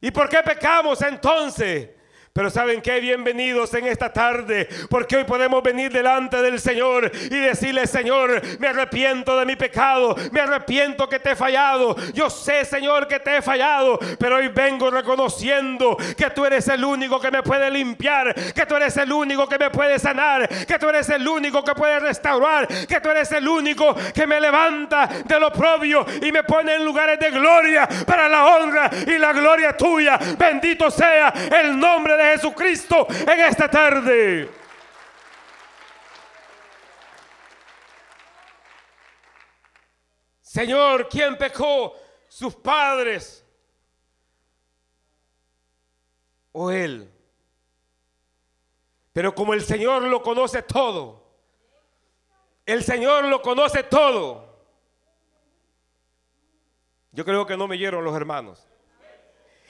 ¿Y 0.00 0.10
por 0.10 0.28
qué 0.28 0.42
pecamos 0.42 1.02
entonces? 1.02 1.90
Pero 2.32 2.50
saben 2.50 2.80
que 2.80 3.00
bienvenidos 3.00 3.74
en 3.74 3.86
esta 3.86 4.12
tarde, 4.12 4.68
porque 4.88 5.16
hoy 5.16 5.24
podemos 5.24 5.62
venir 5.62 5.92
delante 5.92 6.40
del 6.40 6.60
Señor 6.60 7.10
y 7.24 7.36
decirle, 7.36 7.86
Señor, 7.86 8.40
me 8.60 8.68
arrepiento 8.68 9.36
de 9.38 9.44
mi 9.44 9.56
pecado, 9.56 10.14
me 10.30 10.40
arrepiento 10.40 11.08
que 11.08 11.18
te 11.18 11.32
he 11.32 11.36
fallado. 11.36 11.96
Yo 12.12 12.30
sé, 12.30 12.64
Señor, 12.64 13.08
que 13.08 13.18
te 13.18 13.38
he 13.38 13.42
fallado, 13.42 13.98
pero 14.18 14.36
hoy 14.36 14.48
vengo 14.48 14.90
reconociendo 14.90 15.96
que 16.16 16.30
tú 16.30 16.44
eres 16.44 16.68
el 16.68 16.84
único 16.84 17.20
que 17.20 17.30
me 17.30 17.42
puede 17.42 17.70
limpiar, 17.70 18.34
que 18.52 18.66
tú 18.66 18.76
eres 18.76 18.96
el 18.98 19.12
único 19.12 19.48
que 19.48 19.58
me 19.58 19.70
puede 19.70 19.98
sanar, 19.98 20.48
que 20.48 20.78
tú 20.78 20.88
eres 20.88 21.08
el 21.10 21.26
único 21.26 21.64
que 21.64 21.74
puede 21.74 21.98
restaurar, 21.98 22.68
que 22.68 23.00
tú 23.00 23.10
eres 23.10 23.32
el 23.32 23.48
único 23.48 23.96
que 24.14 24.26
me 24.26 24.40
levanta 24.40 25.08
de 25.24 25.40
lo 25.40 25.52
propio 25.52 26.06
y 26.22 26.30
me 26.30 26.44
pone 26.44 26.74
en 26.74 26.84
lugares 26.84 27.18
de 27.18 27.30
gloria 27.30 27.88
para 28.06 28.28
la 28.28 28.46
honra 28.46 28.90
y 29.06 29.18
la 29.18 29.32
gloria 29.32 29.76
tuya. 29.76 30.18
Bendito 30.38 30.90
sea 30.90 31.32
el 31.60 31.78
nombre 31.78 32.16
de 32.16 32.27
Jesucristo 32.32 33.06
en 33.10 33.40
esta 33.40 33.70
tarde. 33.70 34.50
Señor, 40.40 41.08
¿quién 41.08 41.36
pecó? 41.38 41.94
¿Sus 42.26 42.54
padres? 42.54 43.44
¿O 46.52 46.70
él? 46.70 47.08
Pero 49.12 49.34
como 49.34 49.54
el 49.54 49.62
Señor 49.62 50.02
lo 50.02 50.22
conoce 50.22 50.62
todo, 50.62 51.22
el 52.66 52.82
Señor 52.82 53.24
lo 53.24 53.40
conoce 53.42 53.82
todo. 53.82 54.48
Yo 57.12 57.24
creo 57.24 57.46
que 57.46 57.56
no 57.56 57.68
me 57.68 57.74
oyeron 57.74 58.04
los 58.04 58.14
hermanos. 58.14 58.66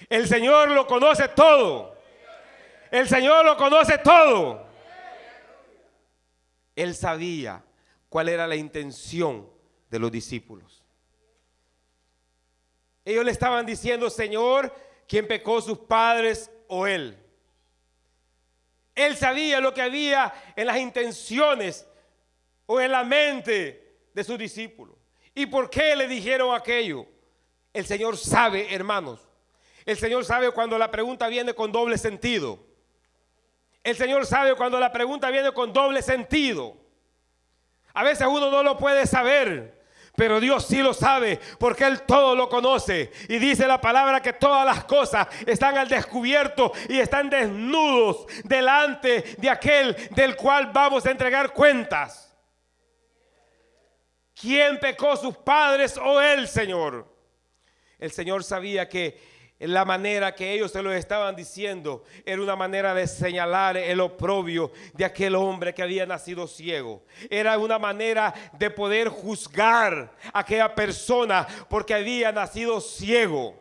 El 0.09 0.27
Señor 0.27 0.71
lo 0.71 0.87
conoce 0.87 1.29
todo. 1.29 1.98
El 2.90 3.09
Señor 3.09 3.45
lo 3.45 3.57
conoce 3.57 3.99
todo. 3.99 4.66
Él 6.75 6.95
sabía 6.95 7.64
cuál 8.09 8.28
era 8.28 8.47
la 8.47 8.57
intención 8.57 9.49
de 9.90 9.99
los 9.99 10.11
discípulos. 10.12 10.85
Ellos 13.04 13.25
le 13.25 13.33
estaban 13.33 13.66
diciendo, 13.66 14.11
Señor, 14.11 14.75
¿quién 15.07 15.26
pecó 15.26 15.61
sus 15.61 15.78
padres 15.78 16.50
o 16.68 16.87
él? 16.87 17.18
Él 18.95 19.16
sabía 19.16 19.61
lo 19.61 19.73
que 19.73 19.83
había 19.83 20.33
en 20.57 20.66
las 20.66 20.78
intenciones 20.78 21.87
o 22.66 22.80
en 22.80 22.92
la 22.92 23.04
mente 23.04 23.97
de 24.12 24.25
sus 24.25 24.38
discípulos. 24.38 24.97
¿Y 25.35 25.47
por 25.47 25.71
qué 25.71 25.97
le 25.97 26.07
dijeron 26.07 26.54
aquello? 26.54 27.07
El 27.73 27.87
Señor 27.87 28.16
sabe, 28.16 28.75
hermanos. 28.75 29.21
El 29.87 29.97
Señor 29.97 30.25
sabe 30.25 30.50
cuando 30.50 30.76
la 30.76 30.90
pregunta 30.90 31.28
viene 31.28 31.54
con 31.54 31.73
doble 31.73 31.97
sentido. 31.97 32.68
El 33.83 33.97
Señor 33.97 34.27
sabe 34.27 34.55
cuando 34.55 34.79
la 34.79 34.93
pregunta 34.93 35.31
viene 35.31 35.53
con 35.53 35.73
doble 35.73 36.03
sentido. 36.03 36.77
A 37.95 38.03
veces 38.03 38.27
uno 38.27 38.51
no 38.51 38.63
lo 38.63 38.77
puede 38.77 39.07
saber, 39.07 39.79
pero 40.15 40.41
Dios 40.41 40.67
sí 40.67 40.83
lo 40.83 40.93
sabe 40.93 41.41
porque 41.59 41.85
Él 41.85 42.03
todo 42.03 42.35
lo 42.35 42.49
conoce. 42.49 43.11
Y 43.29 43.39
dice 43.39 43.67
la 43.67 43.81
palabra 43.81 44.21
que 44.21 44.33
todas 44.33 44.67
las 44.67 44.85
cosas 44.85 45.29
están 45.47 45.79
al 45.79 45.89
descubierto 45.89 46.73
y 46.89 46.99
están 46.99 47.31
desnudos 47.31 48.27
delante 48.45 49.25
de 49.39 49.51
aquel 49.51 49.97
del 50.11 50.37
cual 50.37 50.71
vamos 50.73 51.07
a 51.07 51.11
entregar 51.11 51.53
cuentas. 51.53 52.37
¿Quién 54.35 54.79
pecó 54.79 55.17
sus 55.17 55.37
padres 55.37 55.97
o 55.97 56.21
Él, 56.21 56.47
Señor? 56.47 57.07
El 57.99 58.13
Señor 58.13 58.45
sabía 58.45 58.89
que 58.89 59.38
la 59.61 59.85
manera 59.85 60.37
que 60.37 60.53
ellos 60.53 60.71
se 60.71 60.83
lo 60.83 60.93
estaban 60.93 61.35
diciendo 61.35 62.05
era 62.25 62.41
una 62.41 62.55
manera 62.55 62.95
de 62.95 63.09
señalar 63.09 63.77
el 63.77 64.00
oprobio 64.00 64.71
de 64.93 65.05
aquel 65.05 65.35
hombre 65.35 65.75
que 65.75 65.83
había 65.83 66.07
nacido 66.07 66.47
ciego. 66.47 67.03
Era 67.29 67.59
una 67.59 67.77
manera 67.77 68.33
de 68.53 68.71
poder 68.71 69.09
juzgar 69.09 70.15
a 70.33 70.38
aquella 70.38 70.73
persona 70.77 71.45
porque 71.69 71.93
había 71.93 72.31
nacido 72.31 72.81
ciego. 72.81 73.57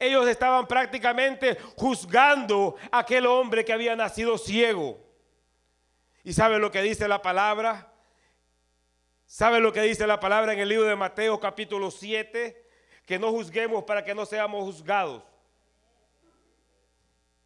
Ellos 0.00 0.26
estaban 0.26 0.66
prácticamente 0.66 1.58
juzgando 1.76 2.76
a 2.90 3.00
aquel 3.00 3.26
hombre 3.26 3.62
que 3.62 3.74
había 3.74 3.94
nacido 3.94 4.38
ciego. 4.38 4.98
¿Y 6.24 6.32
sabe 6.32 6.58
lo 6.58 6.70
que 6.70 6.80
dice 6.80 7.06
la 7.08 7.20
palabra? 7.20 7.92
¿Sabe 9.26 9.60
lo 9.60 9.70
que 9.70 9.82
dice 9.82 10.06
la 10.06 10.18
palabra 10.18 10.54
en 10.54 10.60
el 10.60 10.68
libro 10.70 10.86
de 10.86 10.96
Mateo 10.96 11.38
capítulo 11.38 11.90
7? 11.90 12.70
Que 13.04 13.18
no 13.18 13.30
juzguemos 13.30 13.84
para 13.84 14.02
que 14.02 14.14
no 14.14 14.24
seamos 14.24 14.62
juzgados. 14.64 15.31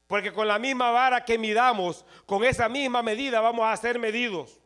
Porque 0.06 0.32
con 0.32 0.46
la 0.46 0.58
misma 0.58 0.90
vara 0.90 1.24
que 1.24 1.36
midamos, 1.36 2.04
con 2.26 2.44
esa 2.44 2.68
misma 2.68 3.02
medida 3.02 3.40
vamos 3.40 3.66
a 3.66 3.76
ser 3.76 3.98
medidos. 3.98 4.60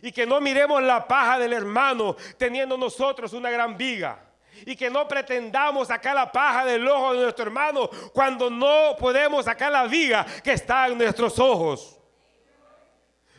Y 0.00 0.12
que 0.12 0.26
no 0.26 0.40
miremos 0.40 0.82
la 0.82 1.06
paja 1.06 1.38
del 1.38 1.52
hermano 1.52 2.16
teniendo 2.38 2.76
nosotros 2.76 3.32
una 3.32 3.50
gran 3.50 3.76
viga. 3.76 4.22
Y 4.64 4.74
que 4.74 4.88
no 4.88 5.06
pretendamos 5.06 5.88
sacar 5.88 6.14
la 6.14 6.32
paja 6.32 6.64
del 6.64 6.88
ojo 6.88 7.12
de 7.12 7.22
nuestro 7.24 7.44
hermano 7.44 7.90
cuando 8.14 8.48
no 8.48 8.96
podemos 8.98 9.44
sacar 9.44 9.70
la 9.70 9.84
viga 9.84 10.24
que 10.42 10.52
está 10.52 10.86
en 10.86 10.96
nuestros 10.96 11.38
ojos. 11.38 11.98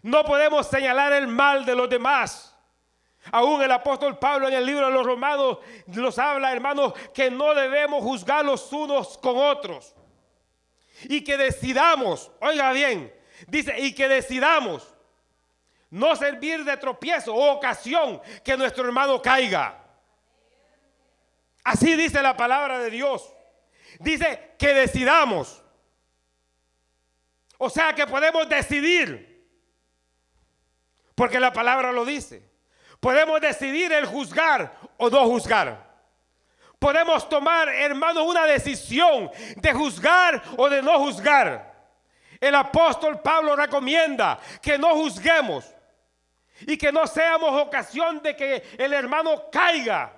No 0.03 0.23
podemos 0.23 0.67
señalar 0.67 1.13
el 1.13 1.27
mal 1.27 1.65
de 1.65 1.75
los 1.75 1.89
demás. 1.89 2.55
Aún 3.31 3.61
el 3.63 3.71
apóstol 3.71 4.19
Pablo 4.19 4.47
en 4.47 4.53
el 4.53 4.65
libro 4.65 4.85
de 4.85 4.91
los 4.91 5.05
Romanos 5.05 5.57
nos 5.87 6.19
habla, 6.19 6.53
hermanos, 6.53 6.93
que 7.13 7.31
no 7.31 7.55
debemos 7.55 8.03
juzgar 8.03 8.45
los 8.45 8.71
unos 8.71 9.17
con 9.17 9.35
otros 9.37 9.96
y 11.03 11.23
que 11.23 11.37
decidamos, 11.37 12.31
oiga 12.39 12.71
bien, 12.71 13.13
dice, 13.47 13.73
y 13.79 13.93
que 13.93 14.07
decidamos 14.07 14.93
no 15.89 16.15
servir 16.15 16.63
de 16.63 16.77
tropiezo 16.77 17.33
o 17.33 17.53
ocasión 17.53 18.21
que 18.43 18.57
nuestro 18.57 18.85
hermano 18.85 19.21
caiga. 19.21 19.83
Así 21.63 21.95
dice 21.95 22.21
la 22.21 22.35
palabra 22.35 22.79
de 22.79 22.89
Dios. 22.89 23.33
Dice 23.99 24.55
que 24.57 24.73
decidamos. 24.73 25.63
O 27.57 27.69
sea 27.69 27.93
que 27.93 28.05
podemos 28.05 28.47
decidir. 28.49 29.45
Porque 31.15 31.39
la 31.39 31.51
palabra 31.51 31.91
lo 31.91 32.05
dice. 32.05 32.49
Podemos 32.99 33.39
decidir 33.41 33.91
el 33.91 34.05
juzgar 34.05 34.77
o 34.97 35.09
no 35.09 35.25
juzgar 35.25 35.86
podemos 36.79 37.27
tomar, 37.27 37.69
hermanos, 37.69 38.23
una 38.25 38.45
decisión 38.45 39.29
de 39.55 39.73
juzgar 39.73 40.41
o 40.57 40.69
de 40.69 40.81
no 40.81 40.99
juzgar. 40.99 41.75
El 42.39 42.55
apóstol 42.55 43.19
Pablo 43.21 43.55
recomienda 43.55 44.39
que 44.61 44.77
no 44.77 44.89
juzguemos 44.95 45.65
y 46.61 46.77
que 46.77 46.91
no 46.91 47.07
seamos 47.07 47.61
ocasión 47.61 48.21
de 48.21 48.35
que 48.35 48.63
el 48.77 48.93
hermano 48.93 49.49
caiga. 49.51 50.13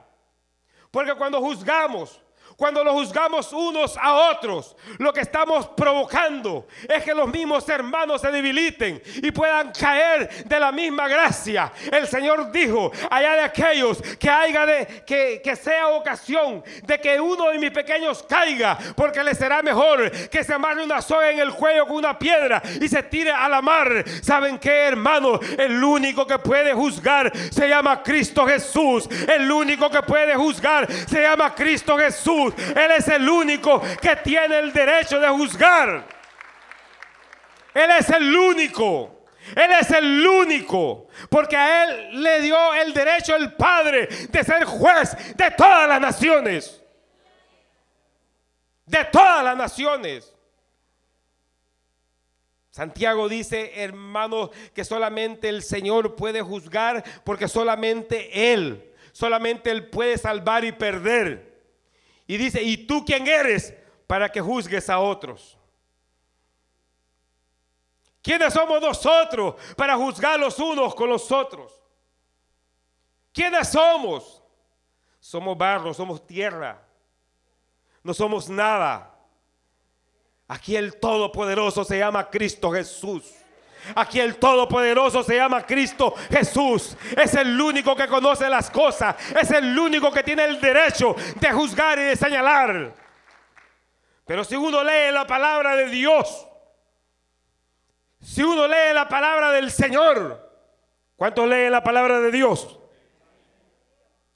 Porque 0.91 1.13
cuando 1.15 1.39
juzgamos, 1.39 2.21
cuando 2.59 2.83
lo 2.83 2.91
juzgamos 2.91 3.53
unos 3.53 3.95
a 3.95 4.13
otros, 4.31 4.75
lo 4.97 5.13
que 5.13 5.21
estamos 5.21 5.65
provocando 5.69 6.67
es 6.89 7.01
que 7.05 7.13
los 7.13 7.29
mismos 7.29 7.67
hermanos 7.69 8.19
se 8.19 8.29
debiliten 8.29 9.01
y 9.23 9.31
puedan 9.31 9.71
caer 9.71 10.43
de 10.43 10.59
la 10.59 10.69
misma 10.73 11.07
gracia. 11.07 11.71
El 11.89 12.05
Señor 12.05 12.51
dijo, 12.51 12.91
allá 13.09 13.35
de 13.35 13.41
aquellos 13.43 14.01
que 14.19 14.29
haya 14.29 14.59
que, 15.05 15.41
que 15.41 15.55
sea 15.55 15.87
ocasión 15.87 16.61
de 16.83 16.99
que 16.99 17.17
uno 17.17 17.49
de 17.49 17.59
mis 17.59 17.71
pequeños 17.71 18.25
caiga, 18.27 18.77
porque 18.93 19.23
le 19.23 19.33
será 19.35 19.61
mejor 19.61 20.11
que 20.27 20.43
se 20.43 20.53
amarre 20.53 20.83
una 20.83 21.01
soga 21.01 21.31
en 21.31 21.39
el 21.39 21.53
cuello 21.53 21.87
con 21.87 21.95
una 21.95 22.19
piedra 22.19 22.61
y 22.81 22.89
se 22.89 23.03
tire 23.03 23.31
a 23.31 23.47
la 23.47 23.61
mar. 23.61 24.03
¿Saben 24.21 24.59
qué, 24.59 24.69
hermano? 24.69 25.39
El 25.57 25.81
único 25.81 26.27
que 26.27 26.37
puede 26.39 26.73
juzgar 26.73 27.31
se 27.51 27.69
llama 27.69 28.03
Cristo 28.03 28.45
Jesús. 28.45 29.07
El 29.29 29.49
único 29.49 29.89
que 29.89 30.01
puede 30.03 30.35
juzgar 30.35 30.91
se 30.91 31.21
llama 31.21 31.55
Cristo 31.55 31.97
Él 32.57 32.91
es 32.91 33.07
el 33.07 33.27
único 33.27 33.81
que 34.01 34.15
tiene 34.17 34.59
el 34.59 34.73
derecho 34.73 35.19
de 35.19 35.27
juzgar. 35.29 36.05
Él 37.73 37.91
es 37.91 38.09
el 38.09 38.35
único. 38.35 39.19
Él 39.55 39.71
es 39.79 39.89
el 39.91 40.27
único, 40.27 41.07
porque 41.29 41.55
a 41.55 41.83
Él 41.83 42.21
le 42.21 42.41
dio 42.41 42.73
el 42.75 42.93
derecho 42.93 43.35
el 43.35 43.53
Padre 43.53 44.07
de 44.29 44.43
ser 44.43 44.63
juez 44.65 45.15
de 45.35 45.51
todas 45.51 45.87
las 45.87 45.99
naciones. 45.99 46.83
De 48.85 49.05
todas 49.05 49.43
las 49.43 49.57
naciones. 49.57 50.35
Santiago 52.69 53.27
dice, 53.27 53.83
hermanos, 53.83 54.51
que 54.73 54.85
solamente 54.85 55.49
el 55.49 55.63
Señor 55.63 56.15
puede 56.15 56.41
juzgar 56.41 57.03
porque 57.23 57.47
solamente 57.47 58.53
Él, 58.53 58.93
solamente 59.11 59.71
Él 59.71 59.89
puede 59.89 60.17
salvar 60.17 60.63
y 60.63 60.71
perder. 60.71 61.48
Y 62.29 62.37
dice, 62.37 62.61
¿y 62.61 62.77
tú 62.77 63.03
quién 63.03 63.27
eres 63.27 63.73
para 64.05 64.31
que 64.31 64.39
juzgues 64.39 64.87
a 64.87 64.99
otros? 64.99 65.57
¿Quiénes 68.21 68.53
somos 68.53 68.79
nosotros 68.79 69.55
para 69.75 69.95
juzgar 69.95 70.39
los 70.39 70.59
unos 70.59 70.93
con 70.93 71.09
los 71.09 71.31
otros? 71.31 71.73
¿Quiénes 73.33 73.69
somos? 73.69 74.43
Somos 75.19 75.57
barro, 75.57 75.91
somos 75.91 76.27
tierra. 76.27 76.79
No 78.03 78.13
somos 78.13 78.47
nada. 78.47 79.11
Aquí 80.47 80.75
el 80.75 80.99
Todopoderoso 80.99 81.83
se 81.83 81.97
llama 81.97 82.29
Cristo 82.29 82.71
Jesús. 82.71 83.38
Aquí 83.95 84.19
el 84.19 84.37
Todopoderoso 84.37 85.23
se 85.23 85.35
llama 85.35 85.65
Cristo 85.65 86.13
Jesús. 86.29 86.95
Es 87.17 87.33
el 87.35 87.59
único 87.59 87.95
que 87.95 88.07
conoce 88.07 88.49
las 88.49 88.69
cosas. 88.69 89.15
Es 89.35 89.51
el 89.51 89.77
único 89.77 90.11
que 90.11 90.23
tiene 90.23 90.45
el 90.45 90.59
derecho 90.59 91.15
de 91.39 91.51
juzgar 91.51 91.99
y 91.99 92.03
de 92.03 92.15
señalar. 92.15 92.93
Pero 94.25 94.43
si 94.43 94.55
uno 94.55 94.83
lee 94.83 95.11
la 95.11 95.25
palabra 95.25 95.75
de 95.75 95.89
Dios, 95.89 96.47
si 98.21 98.43
uno 98.43 98.67
lee 98.67 98.93
la 98.93 99.07
palabra 99.07 99.51
del 99.51 99.71
Señor, 99.71 100.47
¿cuántos 101.15 101.47
leen 101.47 101.71
la 101.71 101.81
palabra 101.81 102.19
de 102.19 102.31
Dios? 102.31 102.79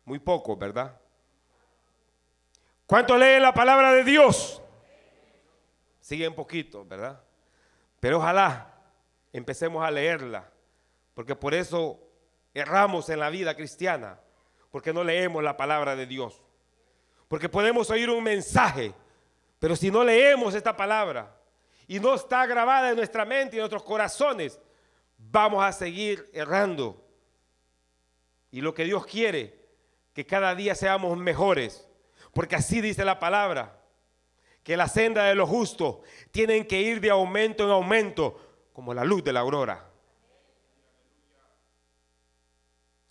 Muy 0.06 0.20
pocos, 0.20 0.58
¿verdad? 0.58 1.00
¿Cuántos 2.86 3.20
leen 3.20 3.42
la 3.42 3.54
palabra 3.54 3.92
de 3.92 4.04
Dios? 4.04 4.62
Siguen 6.00 6.34
poquito, 6.34 6.86
¿verdad? 6.86 7.22
Pero 8.00 8.18
ojalá 8.18 8.73
empecemos 9.34 9.84
a 9.84 9.92
leerla, 9.92 10.50
porque 11.14 11.36
por 11.36 11.54
eso 11.54 12.00
erramos 12.54 13.10
en 13.10 13.20
la 13.20 13.30
vida 13.30 13.56
cristiana, 13.56 14.20
porque 14.72 14.94
no 14.94 15.04
leemos 15.04 15.44
la 15.44 15.58
palabra 15.58 15.96
de 15.96 16.06
Dios. 16.06 16.42
Porque 17.28 17.50
podemos 17.50 17.90
oír 17.90 18.10
un 18.10 18.24
mensaje, 18.24 18.94
pero 19.60 19.76
si 19.76 19.90
no 19.90 20.04
leemos 20.04 20.54
esta 20.54 20.78
palabra 20.78 21.36
y 21.88 22.00
no 22.00 22.14
está 22.14 22.46
grabada 22.46 22.92
en 22.92 22.96
nuestra 22.96 23.26
mente 23.26 23.56
y 23.56 23.60
en 23.60 23.64
nuestros 23.64 23.84
corazones, 23.84 24.60
vamos 25.18 25.64
a 25.64 25.72
seguir 25.72 26.30
errando. 26.34 27.04
Y 28.52 28.62
lo 28.62 28.74
que 28.74 28.84
Dios 28.84 29.06
quiere, 29.06 29.60
que 30.14 30.26
cada 30.26 30.54
día 30.54 30.76
seamos 30.76 31.18
mejores, 31.18 31.88
porque 32.34 32.56
así 32.56 32.82
dice 32.82 33.04
la 33.04 33.20
palabra, 33.20 33.80
que 34.64 34.78
la 34.78 34.88
senda 34.88 35.26
de 35.26 35.36
los 35.36 35.50
justos 35.50 35.98
tienen 36.32 36.66
que 36.66 36.82
ir 36.82 37.02
de 37.02 37.10
aumento 37.10 37.64
en 37.64 37.72
aumento, 37.72 38.40
como 38.74 38.94
la 38.94 39.06
luz 39.06 39.24
de 39.24 39.32
la 39.32 39.40
aurora. 39.42 39.90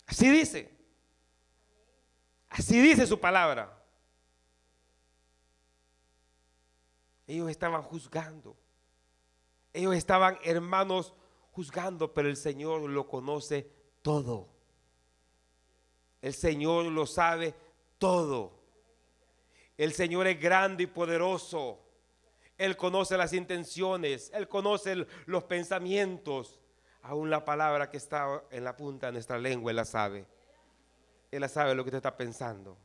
Así 0.05 0.29
dice. 0.29 0.69
Así 2.49 2.79
dice 2.81 3.07
su 3.07 3.19
palabra. 3.19 3.83
Ellos 7.25 7.49
estaban 7.49 7.81
juzgando. 7.81 8.55
Ellos 9.71 9.95
estaban, 9.95 10.37
hermanos, 10.43 11.13
juzgando, 11.51 12.13
pero 12.13 12.29
el 12.29 12.37
Señor 12.37 12.81
lo 12.81 13.07
conoce 13.07 13.71
todo. 14.01 14.49
El 16.21 16.33
Señor 16.33 16.85
lo 16.85 17.07
sabe 17.07 17.55
todo. 17.97 18.59
El 19.77 19.93
Señor 19.93 20.27
es 20.27 20.39
grande 20.39 20.83
y 20.83 20.87
poderoso. 20.87 21.82
Él 22.57 22.77
conoce 22.77 23.17
las 23.17 23.33
intenciones, 23.33 24.31
Él 24.33 24.47
conoce 24.47 25.07
los 25.25 25.43
pensamientos. 25.43 26.59
Aún 27.01 27.29
la 27.29 27.43
palabra 27.43 27.89
que 27.89 27.97
está 27.97 28.43
en 28.51 28.63
la 28.63 28.77
punta 28.77 29.07
de 29.07 29.13
nuestra 29.13 29.37
lengua, 29.37 29.71
Él 29.71 29.75
la 29.75 29.85
sabe. 29.85 30.25
Él 31.31 31.41
la 31.41 31.49
sabe 31.49 31.75
lo 31.75 31.83
que 31.83 31.89
usted 31.89 31.97
está 31.97 32.15
pensando. 32.15 32.77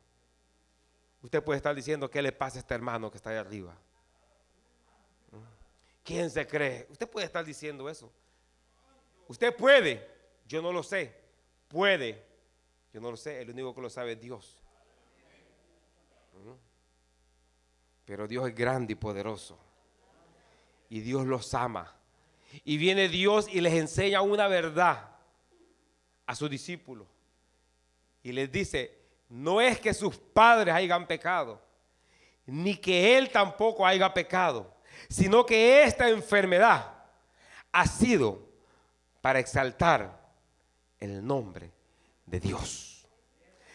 Usted 1.22 1.42
puede 1.42 1.58
estar 1.58 1.74
diciendo 1.74 2.10
qué 2.10 2.22
le 2.22 2.32
pasa 2.32 2.58
a 2.58 2.60
este 2.60 2.74
hermano 2.74 3.10
que 3.10 3.16
está 3.16 3.30
ahí 3.30 3.36
arriba. 3.36 3.76
¿Quién 6.02 6.30
se 6.30 6.46
cree? 6.46 6.86
Usted 6.90 7.08
puede 7.08 7.26
estar 7.26 7.44
diciendo 7.44 7.88
eso. 7.88 8.10
Usted 9.26 9.54
puede, 9.54 10.08
yo 10.46 10.62
no 10.62 10.72
lo 10.72 10.82
sé. 10.82 11.14
Puede, 11.68 12.24
yo 12.94 13.00
no 13.00 13.10
lo 13.10 13.16
sé. 13.16 13.42
El 13.42 13.50
único 13.50 13.74
que 13.74 13.82
lo 13.82 13.90
sabe 13.90 14.12
es 14.12 14.20
Dios. 14.20 14.57
Pero 18.08 18.26
Dios 18.26 18.48
es 18.48 18.54
grande 18.56 18.94
y 18.94 18.96
poderoso. 18.96 19.56
Y 20.90 20.98
Dios 20.98 21.24
los 21.24 21.54
ama. 21.54 21.94
Y 22.64 22.76
viene 22.76 23.08
Dios 23.08 23.46
y 23.48 23.60
les 23.60 23.74
enseña 23.74 24.20
una 24.22 24.48
verdad 24.48 25.10
a 26.26 26.34
sus 26.34 26.50
discípulos. 26.50 27.06
Y 28.24 28.32
les 28.32 28.50
dice, 28.50 28.98
no 29.28 29.60
es 29.60 29.78
que 29.78 29.94
sus 29.94 30.16
padres 30.16 30.74
hayan 30.74 31.06
pecado, 31.06 31.62
ni 32.46 32.74
que 32.76 33.16
Él 33.16 33.30
tampoco 33.30 33.86
haya 33.86 34.12
pecado 34.12 34.78
sino 35.08 35.46
que 35.46 35.82
esta 35.82 36.08
enfermedad 36.08 36.92
ha 37.70 37.86
sido 37.86 38.48
para 39.20 39.38
exaltar 39.38 40.18
el 40.98 41.24
nombre 41.24 41.70
de 42.26 42.40
Dios. 42.40 43.06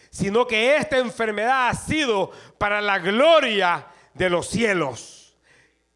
Sino 0.09 0.45
que 0.45 0.75
esta 0.75 0.97
enfermedad 0.97 1.69
ha 1.69 1.73
sido 1.73 2.31
para 2.57 2.81
la 2.81 2.99
gloria 2.99 3.87
de 4.13 4.29
los 4.29 4.47
cielos. 4.47 5.35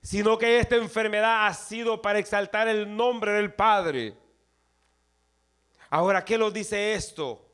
Sino 0.02 0.38
que 0.38 0.60
esta 0.60 0.76
enfermedad 0.76 1.48
ha 1.48 1.54
sido 1.54 2.02
para 2.02 2.20
exaltar 2.20 2.68
el 2.68 2.96
nombre 2.96 3.34
del 3.34 3.54
Padre. 3.54 4.16
Ahora, 5.90 6.24
¿qué 6.24 6.38
nos 6.38 6.54
dice 6.54 6.94
esto? 6.94 7.46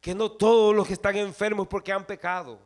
Que 0.00 0.14
no 0.14 0.30
todos 0.30 0.74
los 0.74 0.86
que 0.86 0.92
están 0.92 1.16
enfermos 1.16 1.66
porque 1.66 1.92
han 1.92 2.04
pecado 2.04 2.60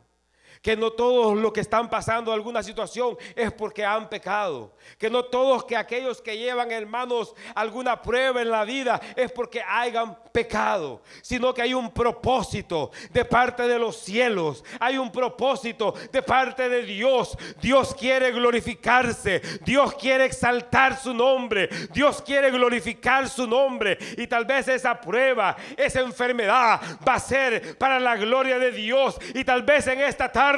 que 0.61 0.77
no 0.77 0.91
todos 0.91 1.35
los 1.37 1.51
que 1.51 1.61
están 1.61 1.89
pasando 1.89 2.31
alguna 2.31 2.61
situación 2.61 3.17
es 3.35 3.51
porque 3.51 3.83
han 3.83 4.09
pecado, 4.09 4.73
que 4.97 5.09
no 5.09 5.25
todos 5.25 5.65
que 5.65 5.75
aquellos 5.75 6.21
que 6.21 6.37
llevan 6.37 6.71
hermanos 6.71 7.33
alguna 7.55 8.01
prueba 8.01 8.41
en 8.41 8.51
la 8.51 8.63
vida 8.63 9.01
es 9.15 9.31
porque 9.31 9.61
hayan 9.61 10.17
pecado, 10.31 11.01
sino 11.21 11.53
que 11.53 11.63
hay 11.63 11.73
un 11.73 11.91
propósito 11.91 12.91
de 13.11 13.25
parte 13.25 13.63
de 13.63 13.79
los 13.79 13.97
cielos, 13.97 14.63
hay 14.79 14.97
un 14.97 15.11
propósito 15.11 15.93
de 16.11 16.21
parte 16.21 16.69
de 16.69 16.83
Dios. 16.83 17.37
Dios 17.61 17.95
quiere 17.95 18.31
glorificarse, 18.31 19.41
Dios 19.65 19.95
quiere 19.95 20.25
exaltar 20.25 20.97
su 20.97 21.13
nombre, 21.13 21.69
Dios 21.91 22.21
quiere 22.21 22.51
glorificar 22.51 23.27
su 23.27 23.47
nombre 23.47 23.97
y 24.17 24.27
tal 24.27 24.45
vez 24.45 24.67
esa 24.67 25.01
prueba, 25.01 25.57
esa 25.75 26.01
enfermedad 26.01 26.79
va 27.07 27.15
a 27.15 27.19
ser 27.19 27.77
para 27.77 27.99
la 27.99 28.15
gloria 28.15 28.59
de 28.59 28.71
Dios 28.71 29.17
y 29.33 29.43
tal 29.43 29.63
vez 29.63 29.87
en 29.87 30.01
esta 30.01 30.31
tarde 30.31 30.50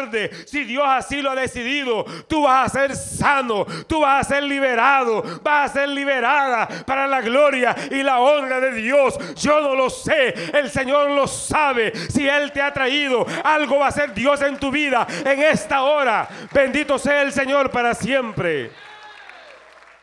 si 0.46 0.64
Dios 0.64 0.86
así 0.88 1.22
lo 1.22 1.32
ha 1.32 1.36
decidido, 1.36 2.06
tú 2.28 2.44
vas 2.44 2.68
a 2.68 2.80
ser 2.80 2.96
sano, 2.96 3.66
tú 3.88 4.02
vas 4.02 4.26
a 4.26 4.30
ser 4.36 4.44
liberado, 4.44 5.24
vas 5.42 5.72
a 5.72 5.74
ser 5.74 5.90
liberada 5.90 6.68
para 6.86 7.08
la 7.08 7.22
gloria 7.22 7.76
y 7.92 8.04
la 8.04 8.20
honra 8.20 8.60
de 8.60 8.72
Dios. 8.74 9.18
Yo 9.36 9.62
no 9.62 9.76
lo 9.76 9.90
sé, 9.90 10.34
el 10.54 10.70
Señor 10.70 11.12
lo 11.12 11.28
sabe. 11.28 11.94
Si 12.10 12.28
Él 12.28 12.52
te 12.52 12.62
ha 12.62 12.74
traído, 12.74 13.26
algo 13.44 13.80
va 13.80 13.88
a 13.88 13.92
ser 13.92 14.14
Dios 14.14 14.42
en 14.42 14.58
tu 14.58 14.72
vida 14.72 15.06
en 15.26 15.42
esta 15.42 15.84
hora. 15.84 16.28
Bendito 16.52 16.98
sea 16.98 17.22
el 17.22 17.32
Señor 17.32 17.72
para 17.72 17.94
siempre. 17.94 18.72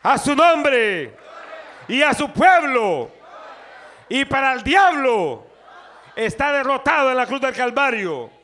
A 0.03 0.17
su 0.17 0.35
nombre 0.35 1.13
y 1.87 2.01
a 2.01 2.13
su 2.13 2.29
pueblo. 2.31 3.11
Y 4.09 4.25
para 4.25 4.53
el 4.53 4.63
diablo 4.63 5.45
está 6.15 6.51
derrotado 6.51 7.11
en 7.11 7.17
la 7.17 7.25
cruz 7.25 7.41
del 7.41 7.55
Calvario. 7.55 8.40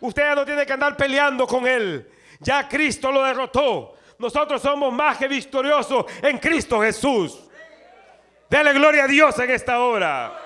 Usted 0.00 0.34
no 0.34 0.44
tiene 0.44 0.66
que 0.66 0.72
andar 0.72 0.96
peleando 0.96 1.46
con 1.46 1.66
él. 1.66 2.10
Ya 2.40 2.68
Cristo 2.68 3.10
lo 3.10 3.22
derrotó. 3.22 3.94
Nosotros 4.18 4.62
somos 4.62 4.92
más 4.92 5.18
que 5.18 5.28
victoriosos 5.28 6.06
en 6.22 6.38
Cristo 6.38 6.80
Jesús. 6.80 7.42
Dele 8.48 8.72
gloria 8.72 9.04
a 9.04 9.08
Dios 9.08 9.38
en 9.38 9.50
esta 9.50 9.80
hora. 9.80 10.42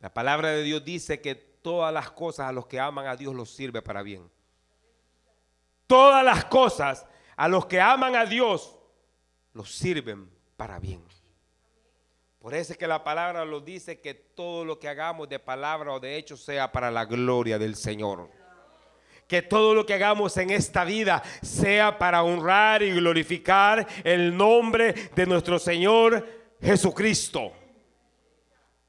La 0.00 0.12
palabra 0.12 0.50
de 0.50 0.62
Dios 0.62 0.84
dice 0.84 1.20
que 1.20 1.34
todas 1.34 1.92
las 1.92 2.10
cosas 2.10 2.48
a 2.48 2.52
los 2.52 2.66
que 2.66 2.80
aman 2.80 3.06
a 3.06 3.16
Dios 3.16 3.34
los 3.34 3.50
sirve 3.50 3.82
para 3.82 4.02
bien. 4.02 4.30
Todas 5.86 6.24
las 6.24 6.44
cosas 6.44 7.06
a 7.36 7.48
los 7.48 7.66
que 7.66 7.80
aman 7.80 8.14
a 8.14 8.24
Dios 8.24 8.76
los 9.54 9.74
sirven 9.74 10.30
para 10.56 10.78
bien. 10.78 11.02
Por 12.40 12.54
eso 12.54 12.72
es 12.72 12.78
que 12.78 12.86
la 12.86 13.02
palabra 13.02 13.44
lo 13.44 13.60
dice 13.60 14.00
que 14.00 14.14
todo 14.14 14.64
lo 14.64 14.78
que 14.78 14.88
hagamos 14.88 15.28
de 15.28 15.38
palabra 15.38 15.92
o 15.92 16.00
de 16.00 16.16
hecho 16.16 16.36
sea 16.36 16.70
para 16.70 16.90
la 16.90 17.04
gloria 17.04 17.58
del 17.58 17.74
Señor. 17.74 18.30
Que 19.26 19.42
todo 19.42 19.74
lo 19.74 19.84
que 19.84 19.94
hagamos 19.94 20.36
en 20.36 20.50
esta 20.50 20.84
vida 20.84 21.22
sea 21.42 21.98
para 21.98 22.22
honrar 22.22 22.82
y 22.82 22.92
glorificar 22.92 23.86
el 24.04 24.36
nombre 24.36 24.92
de 25.14 25.26
nuestro 25.26 25.58
Señor 25.58 26.26
Jesucristo. 26.62 27.52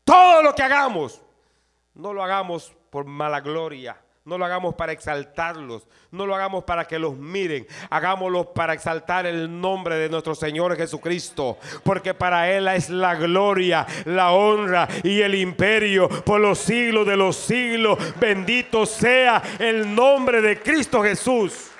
Todo 0.03 0.41
lo 0.41 0.53
que 0.53 0.63
hagamos, 0.63 1.21
no 1.93 2.13
lo 2.13 2.23
hagamos 2.23 2.73
por 2.89 3.05
mala 3.05 3.41
gloria 3.41 3.99
no 4.29 4.37
lo 4.37 4.45
hagamos 4.45 4.75
para 4.75 4.91
exaltarlos, 4.91 5.87
no 6.11 6.27
lo 6.27 6.35
hagamos 6.35 6.63
para 6.63 6.85
que 6.85 6.99
los 6.99 7.17
miren, 7.17 7.65
hagámoslo 7.89 8.53
para 8.53 8.73
exaltar 8.73 9.25
el 9.25 9.59
nombre 9.59 9.95
de 9.95 10.07
nuestro 10.07 10.35
Señor 10.35 10.77
Jesucristo, 10.77 11.57
porque 11.83 12.13
para 12.13 12.47
Él 12.51 12.67
es 12.67 12.91
la 12.91 13.15
gloria, 13.15 13.87
la 14.05 14.31
honra 14.31 14.87
y 15.03 15.21
el 15.21 15.33
imperio 15.33 16.07
por 16.07 16.39
los 16.39 16.59
siglos 16.59 17.07
de 17.07 17.17
los 17.17 17.35
siglos. 17.35 17.97
Bendito 18.19 18.85
sea 18.85 19.41
el 19.57 19.95
nombre 19.95 20.41
de 20.41 20.61
Cristo 20.61 21.01
Jesús. 21.01 21.71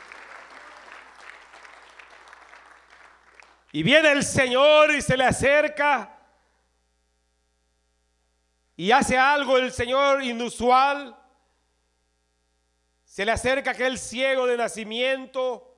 Y 3.71 3.83
viene 3.83 4.11
el 4.11 4.23
Señor 4.23 4.91
y 4.95 5.03
se 5.03 5.15
le 5.15 5.25
acerca 5.25 6.17
y 8.75 8.91
hace 8.91 9.19
algo 9.19 9.59
el 9.59 9.71
Señor 9.71 10.23
inusual 10.23 11.18
se 13.19 13.25
le 13.25 13.33
acerca 13.33 13.71
aquel 13.71 13.99
ciego 13.99 14.47
de 14.47 14.55
nacimiento, 14.55 15.75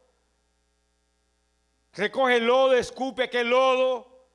recoge 1.93 2.35
el 2.35 2.45
lodo, 2.45 2.75
escupe 2.75 3.23
aquel 3.23 3.49
lodo, 3.49 4.27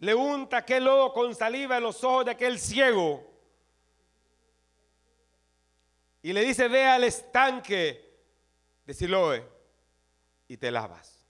le 0.00 0.14
unta 0.14 0.58
aquel 0.58 0.84
lodo 0.84 1.14
con 1.14 1.34
saliva 1.34 1.78
en 1.78 1.84
los 1.84 2.04
ojos 2.04 2.26
de 2.26 2.32
aquel 2.32 2.58
ciego 2.58 3.26
y 6.20 6.34
le 6.34 6.42
dice, 6.42 6.68
ve 6.68 6.84
al 6.84 7.04
estanque 7.04 8.20
de 8.84 8.92
Siloe 8.92 9.42
y 10.48 10.58
te 10.58 10.70
lavas. 10.70 11.26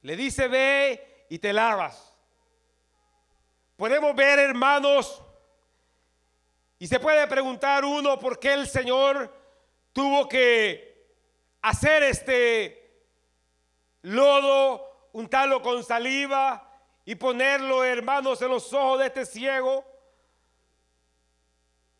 Le 0.00 0.16
dice, 0.16 0.48
ve 0.48 1.26
y 1.28 1.38
te 1.38 1.52
lavas. 1.52 2.13
Podemos 3.76 4.14
ver, 4.14 4.38
hermanos, 4.38 5.20
y 6.78 6.86
se 6.86 7.00
puede 7.00 7.26
preguntar 7.26 7.84
uno 7.84 8.18
por 8.20 8.38
qué 8.38 8.52
el 8.52 8.68
Señor 8.68 9.34
tuvo 9.92 10.28
que 10.28 11.08
hacer 11.60 12.04
este 12.04 13.02
lodo, 14.02 15.08
untarlo 15.12 15.60
con 15.60 15.82
saliva 15.82 16.70
y 17.04 17.16
ponerlo, 17.16 17.82
hermanos, 17.82 18.40
en 18.42 18.48
los 18.50 18.72
ojos 18.72 19.00
de 19.00 19.06
este 19.06 19.26
ciego. 19.26 19.84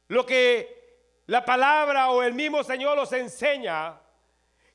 Lo 0.07 0.25
que 0.25 1.23
la 1.27 1.45
palabra 1.45 2.11
o 2.11 2.23
el 2.23 2.35
mismo 2.35 2.63
Señor 2.63 2.97
los 2.97 3.13
enseña, 3.13 4.01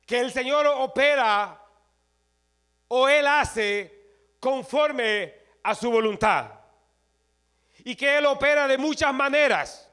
que 0.04 0.20
el 0.20 0.30
Señor 0.32 0.66
opera 0.66 1.64
o 2.88 3.08
Él 3.08 3.26
hace 3.26 4.36
conforme 4.38 5.34
a 5.62 5.74
su 5.74 5.90
voluntad. 5.90 6.59
Y 7.90 7.96
que 7.96 8.18
Él 8.18 8.26
opera 8.26 8.68
de 8.68 8.78
muchas 8.78 9.12
maneras. 9.12 9.92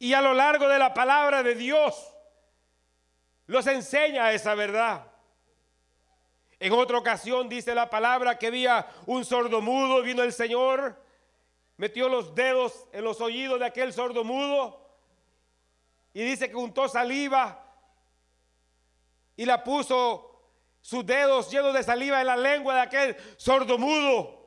Y 0.00 0.14
a 0.14 0.20
lo 0.20 0.34
largo 0.34 0.66
de 0.66 0.80
la 0.80 0.92
palabra 0.92 1.40
de 1.40 1.54
Dios 1.54 2.12
los 3.46 3.68
enseña 3.68 4.32
esa 4.32 4.56
verdad. 4.56 5.06
En 6.58 6.72
otra 6.72 6.98
ocasión 6.98 7.48
dice 7.48 7.72
la 7.72 7.88
palabra 7.88 8.36
que 8.36 8.48
había 8.48 8.88
un 9.06 9.24
sordo 9.24 9.60
mudo, 9.60 10.02
vino 10.02 10.24
el 10.24 10.32
Señor, 10.32 11.00
metió 11.76 12.08
los 12.08 12.34
dedos 12.34 12.88
en 12.92 13.04
los 13.04 13.20
oídos 13.20 13.60
de 13.60 13.66
aquel 13.66 13.92
sordo 13.92 14.24
mudo 14.24 14.84
y 16.12 16.24
dice 16.24 16.50
que 16.50 16.56
untó 16.56 16.88
saliva 16.88 17.64
y 19.36 19.44
la 19.44 19.62
puso 19.62 20.50
sus 20.80 21.06
dedos 21.06 21.48
llenos 21.48 21.74
de 21.74 21.84
saliva 21.84 22.20
en 22.20 22.26
la 22.26 22.36
lengua 22.36 22.74
de 22.74 22.80
aquel 22.80 23.16
sordo 23.36 23.78
mudo. 23.78 24.41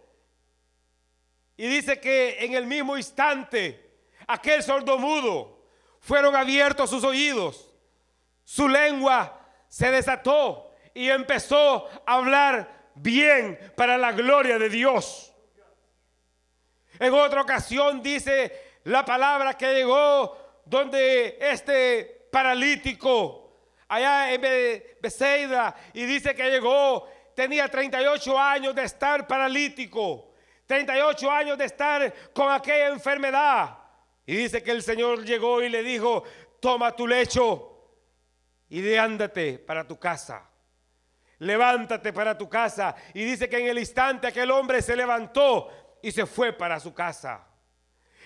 Y 1.58 1.68
dice 1.68 2.00
que 2.00 2.44
en 2.44 2.54
el 2.54 2.65
mismo 2.65 2.98
instante 2.98 3.91
aquel 4.28 4.62
sordo 4.63 4.98
mudo 4.98 5.65
fueron 6.00 6.36
abiertos 6.36 6.89
sus 6.89 7.04
oídos, 7.04 7.74
su 8.44 8.68
lengua 8.68 9.41
se 9.68 9.89
desató 9.91 10.72
y 10.94 11.10
empezó 11.10 11.89
a 12.06 12.15
hablar 12.15 12.91
bien 12.96 13.60
para 13.76 13.98
la 13.98 14.12
gloria 14.12 14.58
de 14.58 14.70
Dios. 14.70 15.34
En 17.00 17.13
otra 17.13 17.41
ocasión 17.41 18.02
dice 18.02 18.80
la 18.84 19.04
palabra 19.04 19.58
que 19.58 19.74
llegó 19.74 20.38
donde 20.65 21.38
este 21.41 22.28
paralítico 22.32 23.46
allá 23.88 24.32
en 24.34 24.41
Beseida 25.02 25.76
y 25.94 26.06
dice 26.06 26.34
que 26.34 26.50
llegó, 26.50 27.08
tenía 27.36 27.68
38 27.68 28.39
años 28.39 28.76
de 28.76 28.84
estar 28.84 29.28
paralítico, 29.28 30.34
38 30.65 31.32
años 31.32 31.58
de 31.58 31.65
estar 31.65 32.13
con 32.34 32.51
aquella 32.51 32.88
enfermedad. 32.89 33.78
Y 34.25 34.36
dice 34.36 34.63
que 34.63 34.71
el 34.71 34.82
Señor 34.82 35.23
llegó 35.23 35.62
y 35.62 35.69
le 35.69 35.84
dijo, 35.84 36.23
toma 36.60 36.95
tu 36.95 37.08
lecho 37.08 37.71
y 38.69 38.82
de 38.82 38.99
ándate 38.99 39.60
para 39.60 39.88
tu 39.88 39.99
casa 39.99 40.49
levántate 41.39 42.13
para 42.13 42.38
tu 42.38 42.47
casa. 42.49 42.95
Y 43.13 43.23
dice 43.23 43.49
que 43.49 43.58
en 43.58 43.67
el 43.67 43.80
instante 43.80 44.28
aquel 44.28 44.51
hombre 44.51 44.82
se 44.82 44.95
levantó 44.95 45.69
y 46.01 46.12
se 46.12 46.25
fue 46.25 46.54
para 46.54 46.80
su 46.80 46.93
casa. 46.93 47.45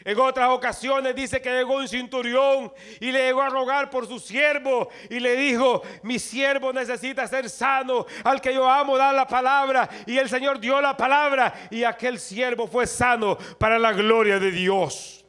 En 0.05 0.19
otras 0.19 0.49
ocasiones 0.49 1.15
dice 1.15 1.41
que 1.41 1.51
llegó 1.51 1.75
un 1.75 1.87
cinturión 1.87 2.71
y 2.99 3.11
le 3.11 3.27
llegó 3.27 3.41
a 3.41 3.49
rogar 3.49 3.89
por 3.89 4.07
su 4.07 4.19
siervo 4.19 4.89
y 5.09 5.19
le 5.19 5.35
dijo, 5.35 5.81
mi 6.03 6.19
siervo 6.19 6.71
necesita 6.71 7.27
ser 7.27 7.49
sano, 7.49 8.05
al 8.23 8.39
que 8.39 8.53
yo 8.53 8.69
amo 8.69 8.97
dar 8.97 9.13
la 9.13 9.27
palabra. 9.27 9.89
Y 10.05 10.17
el 10.17 10.29
Señor 10.29 10.59
dio 10.59 10.79
la 10.81 10.95
palabra 10.95 11.53
y 11.69 11.83
aquel 11.83 12.19
siervo 12.19 12.67
fue 12.67 12.87
sano 12.87 13.37
para 13.57 13.77
la 13.77 13.91
gloria 13.91 14.39
de 14.39 14.51
Dios. 14.51 15.25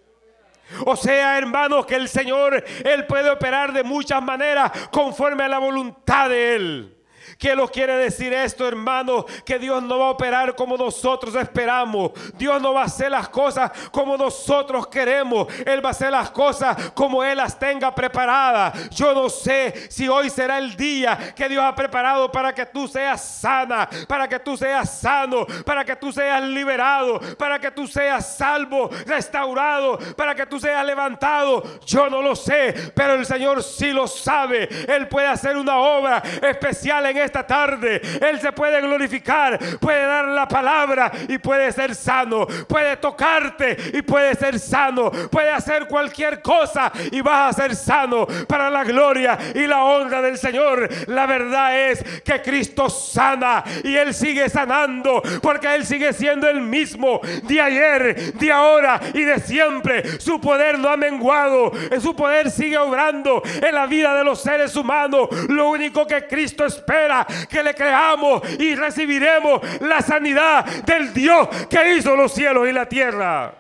O 0.87 0.97
sea, 0.97 1.37
hermanos, 1.37 1.85
que 1.85 1.97
el 1.97 2.09
Señor, 2.09 2.65
Él 2.85 3.07
puede 3.07 3.29
operar 3.29 3.73
de 3.73 3.83
muchas 3.83 4.23
maneras 4.23 4.71
conforme 4.93 5.45
a 5.45 5.49
la 5.49 5.59
voluntad 5.59 6.29
de 6.29 6.55
Él. 6.55 7.00
¿Qué 7.41 7.57
nos 7.57 7.71
quiere 7.71 7.97
decir 7.97 8.35
esto, 8.35 8.69
hermano? 8.69 9.25
Que 9.47 9.59
Dios 9.59 9.83
no 9.83 9.99
va 9.99 10.09
a 10.09 10.11
operar 10.11 10.55
como 10.55 10.77
nosotros 10.77 11.35
esperamos. 11.37 12.11
Dios 12.35 12.61
no 12.61 12.75
va 12.75 12.83
a 12.83 12.85
hacer 12.85 13.11
las 13.11 13.31
cosas 13.31 13.71
como 13.91 14.15
nosotros 14.19 14.87
queremos. 14.89 15.47
Él 15.65 15.83
va 15.83 15.89
a 15.89 15.93
hacer 15.93 16.11
las 16.11 16.31
cosas 16.31 16.91
como 16.93 17.25
Él 17.25 17.39
las 17.39 17.59
tenga 17.59 17.95
preparadas. 17.95 18.91
Yo 18.91 19.15
no 19.15 19.31
sé 19.31 19.91
si 19.91 20.07
hoy 20.07 20.29
será 20.29 20.59
el 20.59 20.77
día 20.77 21.33
que 21.35 21.49
Dios 21.49 21.65
ha 21.65 21.75
preparado 21.75 22.31
para 22.31 22.55
que 22.55 22.67
tú 22.67 22.87
seas 22.87 23.25
sana, 23.25 23.89
para 24.07 24.29
que 24.29 24.39
tú 24.39 24.55
seas 24.55 25.01
sano, 25.01 25.47
para 25.65 25.83
que 25.83 25.97
tú 25.97 26.13
seas 26.13 26.43
liberado, 26.43 27.21
para 27.39 27.59
que 27.59 27.71
tú 27.71 27.87
seas 27.87 28.37
salvo, 28.37 28.91
restaurado, 29.07 29.99
para 30.15 30.35
que 30.35 30.45
tú 30.45 30.61
seas 30.61 30.85
levantado. 30.85 31.63
Yo 31.87 32.11
no 32.11 32.21
lo 32.21 32.37
sé, 32.37 32.93
pero 32.95 33.15
el 33.15 33.25
Señor 33.25 33.63
sí 33.63 33.93
lo 33.93 34.07
sabe. 34.07 34.69
Él 34.87 35.09
puede 35.09 35.29
hacer 35.29 35.57
una 35.57 35.79
obra 35.79 36.23
especial 36.43 37.07
en 37.07 37.17
este 37.17 37.30
esta 37.31 37.47
tarde. 37.47 38.03
Él 38.21 38.41
se 38.41 38.51
puede 38.51 38.81
glorificar, 38.81 39.59
puede 39.79 40.05
dar 40.05 40.27
la 40.27 40.49
palabra 40.49 41.13
y 41.29 41.39
puede 41.39 41.71
ser 41.71 41.95
sano, 41.95 42.47
puede 42.69 42.97
tocarte 42.97 43.77
y 43.95 44.03
puede 44.03 44.35
ser 44.35 44.59
sano, 44.59 45.11
puede 45.31 45.51
hacer 45.51 45.87
cualquier 45.87 46.43
cosa 46.43 46.93
y 47.13 47.21
vas 47.21 47.57
a 47.57 47.63
ser 47.63 47.77
sano 47.77 48.27
para 48.49 48.69
la 48.69 48.83
gloria 48.83 49.39
y 49.55 49.67
la 49.67 49.85
honra 49.85 50.21
del 50.21 50.37
Señor. 50.37 50.89
La 51.07 51.27
verdad 51.27 51.91
es 51.91 52.03
que 52.25 52.43
Cristo 52.43 52.91
sana 52.91 53.63
y 53.85 53.95
Él 53.95 54.13
sigue 54.13 54.49
sanando 54.49 55.23
porque 55.41 55.73
Él 55.73 55.87
sigue 55.87 56.13
siendo 56.13 56.49
el 56.49 56.61
mismo 56.61 57.21
de 57.45 57.61
ayer, 57.61 58.33
de 58.35 58.53
ahora 58.53 59.01
y 59.15 59.23
de 59.23 59.39
siempre. 59.39 60.19
Su 60.19 60.41
poder 60.41 60.81
no 60.81 60.89
ha 60.89 60.97
menguado, 60.97 61.71
su 62.01 62.17
poder 62.17 62.51
sigue 62.51 62.77
obrando 62.77 63.43
en 63.45 63.75
la 63.75 63.87
vida 63.87 64.15
de 64.15 64.25
los 64.25 64.41
seres 64.43 64.75
humanos. 64.75 65.29
Lo 65.49 65.69
único 65.69 66.07
que 66.07 66.27
Cristo 66.27 66.65
espera 66.65 67.20
que 67.49 67.63
le 67.63 67.75
creamos 67.75 68.43
y 68.59 68.75
recibiremos 68.75 69.61
la 69.81 70.01
sanidad 70.03 70.65
del 70.85 71.13
Dios 71.13 71.49
que 71.69 71.95
hizo 71.95 72.17
los 72.17 72.33
cielos 72.33 72.69
y 72.69 72.73
la 72.73 72.87
tierra. 72.87 73.55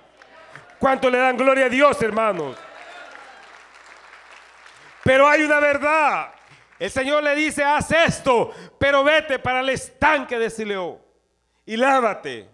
¿Cuánto 0.79 1.11
le 1.11 1.19
dan 1.19 1.37
gloria 1.37 1.67
a 1.67 1.69
Dios, 1.69 2.01
hermanos? 2.03 2.57
Pero 5.05 5.29
hay 5.29 5.43
una 5.43 5.61
verdad. 5.61 6.33
El 6.79 6.91
Señor 6.91 7.23
le 7.23 7.35
dice, 7.35 7.63
haz 7.63 7.91
esto, 7.91 8.53
pero 8.79 9.05
vete 9.05 9.39
para 9.39 9.61
el 9.61 9.69
estanque 9.69 10.39
de 10.39 10.49
Sileo 10.49 11.01
y 11.67 11.77
lávate. 11.77 12.49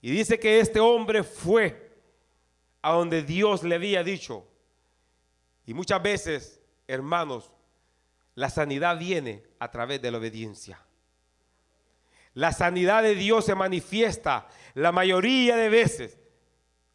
Y 0.00 0.10
dice 0.10 0.38
que 0.38 0.60
este 0.60 0.80
hombre 0.80 1.22
fue 1.22 1.92
a 2.80 2.92
donde 2.92 3.22
Dios 3.22 3.62
le 3.62 3.74
había 3.74 4.02
dicho. 4.02 4.46
Y 5.66 5.74
muchas 5.74 6.02
veces, 6.02 6.60
hermanos, 6.86 7.50
la 8.34 8.50
sanidad 8.50 8.98
viene 8.98 9.42
a 9.64 9.70
través 9.70 10.02
de 10.02 10.10
la 10.10 10.18
obediencia. 10.18 10.78
La 12.34 12.52
sanidad 12.52 13.02
de 13.02 13.14
Dios 13.14 13.46
se 13.46 13.54
manifiesta 13.54 14.46
la 14.74 14.92
mayoría 14.92 15.56
de 15.56 15.70
veces, 15.70 16.18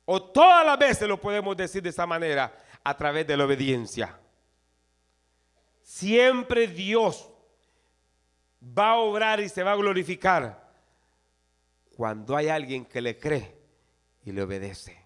o 0.05 0.21
todas 0.21 0.63
las 0.63 0.77
veces 0.77 1.07
lo 1.07 1.19
podemos 1.19 1.57
decir 1.57 1.81
de 1.81 1.89
esa 1.89 2.05
manera, 2.05 2.55
a 2.83 2.95
través 2.95 3.25
de 3.25 3.35
la 3.35 3.45
obediencia. 3.45 4.19
Siempre 5.81 6.67
Dios 6.67 7.31
va 8.61 8.91
a 8.91 8.97
obrar 8.97 9.39
y 9.39 9.49
se 9.49 9.63
va 9.63 9.71
a 9.71 9.75
glorificar 9.75 10.69
cuando 11.95 12.35
hay 12.35 12.49
alguien 12.49 12.85
que 12.85 13.01
le 13.01 13.17
cree 13.17 13.57
y 14.23 14.31
le 14.31 14.43
obedece. 14.43 15.03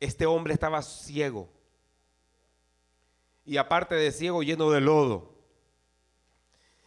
Este 0.00 0.24
hombre 0.24 0.54
estaba 0.54 0.80
ciego 0.80 1.57
y 3.48 3.56
aparte 3.56 3.94
de 3.94 4.12
ciego 4.12 4.42
lleno 4.42 4.70
de 4.70 4.82
lodo. 4.82 5.34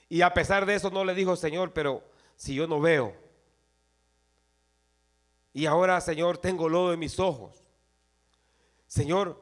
Y 0.07 0.21
a 0.21 0.31
pesar 0.31 0.67
de 0.67 0.75
eso 0.75 0.91
no 0.91 1.03
le 1.03 1.15
dijo, 1.15 1.35
Señor, 1.35 1.73
pero 1.73 2.03
si 2.35 2.53
yo 2.53 2.67
no 2.67 2.79
veo. 2.79 3.15
Y 5.53 5.65
ahora, 5.65 5.99
Señor, 6.01 6.37
tengo 6.37 6.69
lodo 6.69 6.93
en 6.93 6.99
mis 6.99 7.19
ojos. 7.19 7.63
Señor, 8.85 9.41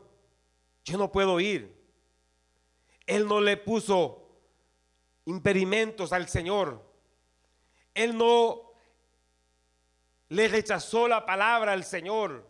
yo 0.85 0.97
no 0.97 1.11
puedo 1.11 1.41
ir. 1.41 1.75
Él 3.05 3.27
no 3.27 3.41
le 3.41 3.57
puso 3.57 4.29
impedimentos 5.25 6.13
al 6.13 6.29
Señor. 6.29 6.81
Él 7.93 8.17
no 8.17 8.71
le 10.29 10.47
rechazó 10.47 11.09
la 11.09 11.25
palabra 11.25 11.73
al 11.73 11.83
Señor. 11.83 12.47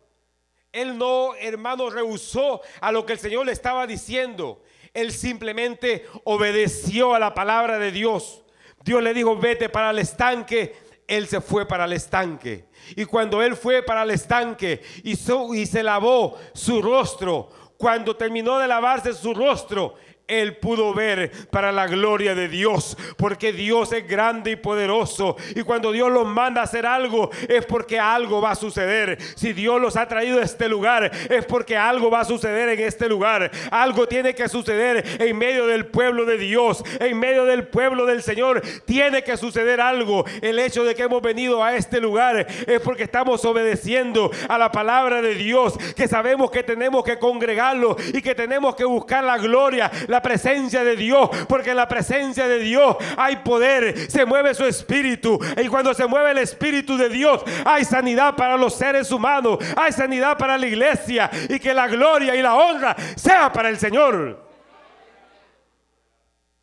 Él 0.71 0.97
no, 0.97 1.33
hermano, 1.35 1.89
rehusó 1.89 2.61
a 2.79 2.91
lo 2.91 3.05
que 3.05 3.13
el 3.13 3.19
Señor 3.19 3.45
le 3.45 3.51
estaba 3.51 3.87
diciendo. 3.87 4.61
Él 4.93 5.11
simplemente 5.11 6.05
obedeció 6.23 7.13
a 7.13 7.19
la 7.19 7.33
palabra 7.33 7.79
de 7.79 7.91
Dios. 7.91 8.43
Dios 8.83 9.01
le 9.03 9.13
dijo, 9.13 9.35
vete 9.35 9.69
para 9.69 9.89
el 9.91 9.99
estanque. 9.99 10.75
Él 11.07 11.27
se 11.27 11.41
fue 11.41 11.67
para 11.67 11.85
el 11.85 11.93
estanque. 11.93 12.65
Y 12.95 13.05
cuando 13.05 13.41
él 13.41 13.55
fue 13.55 13.81
para 13.81 14.03
el 14.03 14.11
estanque 14.11 14.81
y, 15.03 15.15
se 15.15 15.83
lavó 15.83 16.37
su 16.53 16.81
rostro, 16.81 17.49
cuando 17.77 18.15
terminó 18.15 18.59
de 18.59 18.67
lavarse 18.67 19.13
su 19.13 19.33
rostro, 19.33 19.95
él 20.29 20.57
pudo 20.57 20.93
ver 20.93 21.31
para 21.51 21.71
la 21.71 21.87
gloria 21.87 22.35
de 22.35 22.47
Dios, 22.47 22.97
porque 23.17 23.51
Dios 23.51 23.91
es 23.91 24.07
grande 24.07 24.51
y 24.51 24.55
poderoso. 24.55 25.35
Y 25.55 25.63
cuando 25.63 25.91
Dios 25.91 26.11
los 26.11 26.25
manda 26.25 26.61
a 26.61 26.65
hacer 26.65 26.85
algo, 26.85 27.29
es 27.47 27.65
porque 27.65 27.99
algo 27.99 28.41
va 28.41 28.51
a 28.51 28.55
suceder. 28.55 29.17
Si 29.35 29.53
Dios 29.53 29.81
los 29.81 29.97
ha 29.97 30.07
traído 30.07 30.39
a 30.39 30.43
este 30.43 30.69
lugar, 30.69 31.11
es 31.29 31.45
porque 31.45 31.75
algo 31.75 32.09
va 32.09 32.21
a 32.21 32.25
suceder 32.25 32.69
en 32.69 32.79
este 32.79 33.09
lugar. 33.09 33.51
Algo 33.71 34.07
tiene 34.07 34.33
que 34.35 34.47
suceder 34.47 35.03
en 35.19 35.37
medio 35.37 35.67
del 35.67 35.87
pueblo 35.87 36.25
de 36.25 36.37
Dios, 36.37 36.83
en 36.99 37.19
medio 37.19 37.45
del 37.45 37.67
pueblo 37.67 38.05
del 38.05 38.21
Señor. 38.21 38.61
Tiene 38.85 39.23
que 39.23 39.37
suceder 39.37 39.81
algo. 39.81 40.25
El 40.41 40.59
hecho 40.59 40.83
de 40.83 40.95
que 40.95 41.03
hemos 41.03 41.21
venido 41.21 41.63
a 41.63 41.75
este 41.75 41.99
lugar 41.99 42.47
es 42.67 42.79
porque 42.81 43.03
estamos 43.03 43.43
obedeciendo 43.45 44.31
a 44.47 44.57
la 44.57 44.71
palabra 44.71 45.21
de 45.21 45.35
Dios, 45.35 45.77
que 45.95 46.07
sabemos 46.07 46.51
que 46.51 46.63
tenemos 46.63 47.03
que 47.03 47.17
congregarlo 47.17 47.95
y 48.13 48.21
que 48.21 48.35
tenemos 48.35 48.75
que 48.75 48.85
buscar 48.85 49.23
la 49.23 49.37
gloria, 49.37 49.91
presencia 50.21 50.83
de 50.83 50.95
Dios, 50.95 51.29
porque 51.47 51.71
en 51.71 51.77
la 51.77 51.87
presencia 51.87 52.47
de 52.47 52.59
Dios 52.59 52.97
hay 53.17 53.37
poder, 53.37 54.09
se 54.09 54.25
mueve 54.25 54.53
su 54.53 54.65
espíritu. 54.65 55.39
Y 55.61 55.67
cuando 55.67 55.93
se 55.93 56.07
mueve 56.07 56.31
el 56.31 56.39
espíritu 56.39 56.97
de 56.97 57.09
Dios, 57.09 57.43
hay 57.65 57.85
sanidad 57.85 58.35
para 58.35 58.57
los 58.57 58.75
seres 58.75 59.11
humanos, 59.11 59.59
hay 59.75 59.91
sanidad 59.91 60.37
para 60.37 60.57
la 60.57 60.67
iglesia 60.67 61.29
y 61.49 61.59
que 61.59 61.73
la 61.73 61.87
gloria 61.87 62.35
y 62.35 62.41
la 62.41 62.55
honra 62.55 62.95
sea 63.15 63.51
para 63.51 63.69
el 63.69 63.77
Señor. 63.77 64.47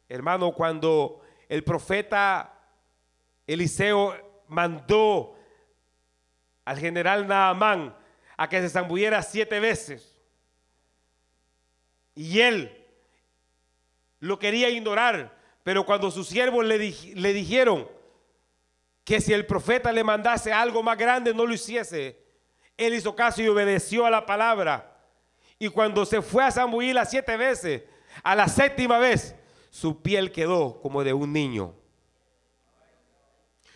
Hermano, 0.08 0.52
cuando 0.52 1.20
el 1.48 1.64
profeta 1.64 2.52
Eliseo 3.46 4.44
mandó 4.48 5.36
al 6.64 6.78
general 6.78 7.26
Naamán 7.26 7.96
a 8.36 8.48
que 8.48 8.60
se 8.60 8.68
zambulliera 8.68 9.22
siete 9.22 9.60
veces, 9.60 10.16
y 12.14 12.40
él 12.40 12.75
lo 14.20 14.38
quería 14.38 14.68
ignorar, 14.68 15.36
pero 15.62 15.84
cuando 15.84 16.10
sus 16.10 16.28
siervos 16.28 16.64
le, 16.64 16.78
le 16.78 17.32
dijeron 17.32 17.88
que 19.04 19.20
si 19.20 19.32
el 19.32 19.46
profeta 19.46 19.92
le 19.92 20.04
mandase 20.04 20.52
algo 20.52 20.82
más 20.82 20.98
grande 20.98 21.32
no 21.32 21.46
lo 21.46 21.54
hiciese, 21.54 22.24
él 22.76 22.94
hizo 22.94 23.14
caso 23.14 23.42
y 23.42 23.48
obedeció 23.48 24.04
a 24.06 24.10
la 24.10 24.26
palabra. 24.26 24.96
Y 25.58 25.68
cuando 25.68 26.04
se 26.04 26.20
fue 26.22 26.44
a 26.44 26.50
Samuel 26.50 26.94
las 26.94 27.10
siete 27.10 27.36
veces, 27.36 27.84
a 28.22 28.34
la 28.34 28.48
séptima 28.48 28.98
vez, 28.98 29.34
su 29.70 30.02
piel 30.02 30.32
quedó 30.32 30.80
como 30.80 31.04
de 31.04 31.12
un 31.12 31.32
niño. 31.32 31.74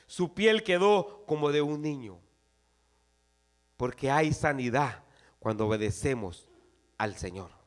Su 0.07 0.35
piel 0.35 0.63
quedó 0.63 1.25
como 1.27 1.53
de 1.53 1.63
un 1.63 1.81
niño. 1.81 2.19
Porque 3.77 4.11
hay 4.11 4.33
sanidad 4.33 5.05
cuando 5.39 5.67
obedecemos 5.67 6.49
al 6.99 7.17
Señor. 7.17 7.60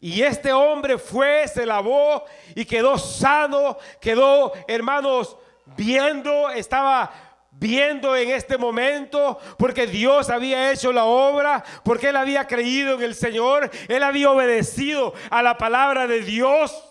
Y 0.00 0.22
este 0.22 0.52
hombre 0.52 0.98
fue, 0.98 1.46
se 1.48 1.66
lavó 1.66 2.24
y 2.54 2.64
quedó 2.64 2.98
sano, 2.98 3.78
quedó, 4.00 4.52
hermanos, 4.66 5.36
viendo, 5.76 6.50
estaba 6.50 7.12
viendo 7.52 8.16
en 8.16 8.30
este 8.30 8.58
momento, 8.58 9.38
porque 9.58 9.86
Dios 9.86 10.28
había 10.28 10.72
hecho 10.72 10.92
la 10.92 11.04
obra, 11.04 11.64
porque 11.84 12.08
él 12.08 12.16
había 12.16 12.46
creído 12.46 12.94
en 12.96 13.02
el 13.02 13.14
Señor, 13.14 13.70
él 13.88 14.02
había 14.02 14.30
obedecido 14.30 15.14
a 15.30 15.42
la 15.42 15.56
palabra 15.56 16.06
de 16.06 16.20
Dios. 16.20 16.90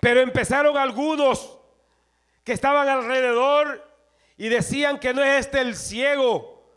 Pero 0.00 0.20
empezaron 0.20 0.76
algunos 0.76 1.58
que 2.44 2.52
estaban 2.52 2.88
alrededor 2.88 3.90
y 4.36 4.48
decían 4.48 4.98
que 4.98 5.14
no 5.14 5.22
es 5.22 5.46
este 5.46 5.60
el 5.60 5.76
ciego, 5.76 6.72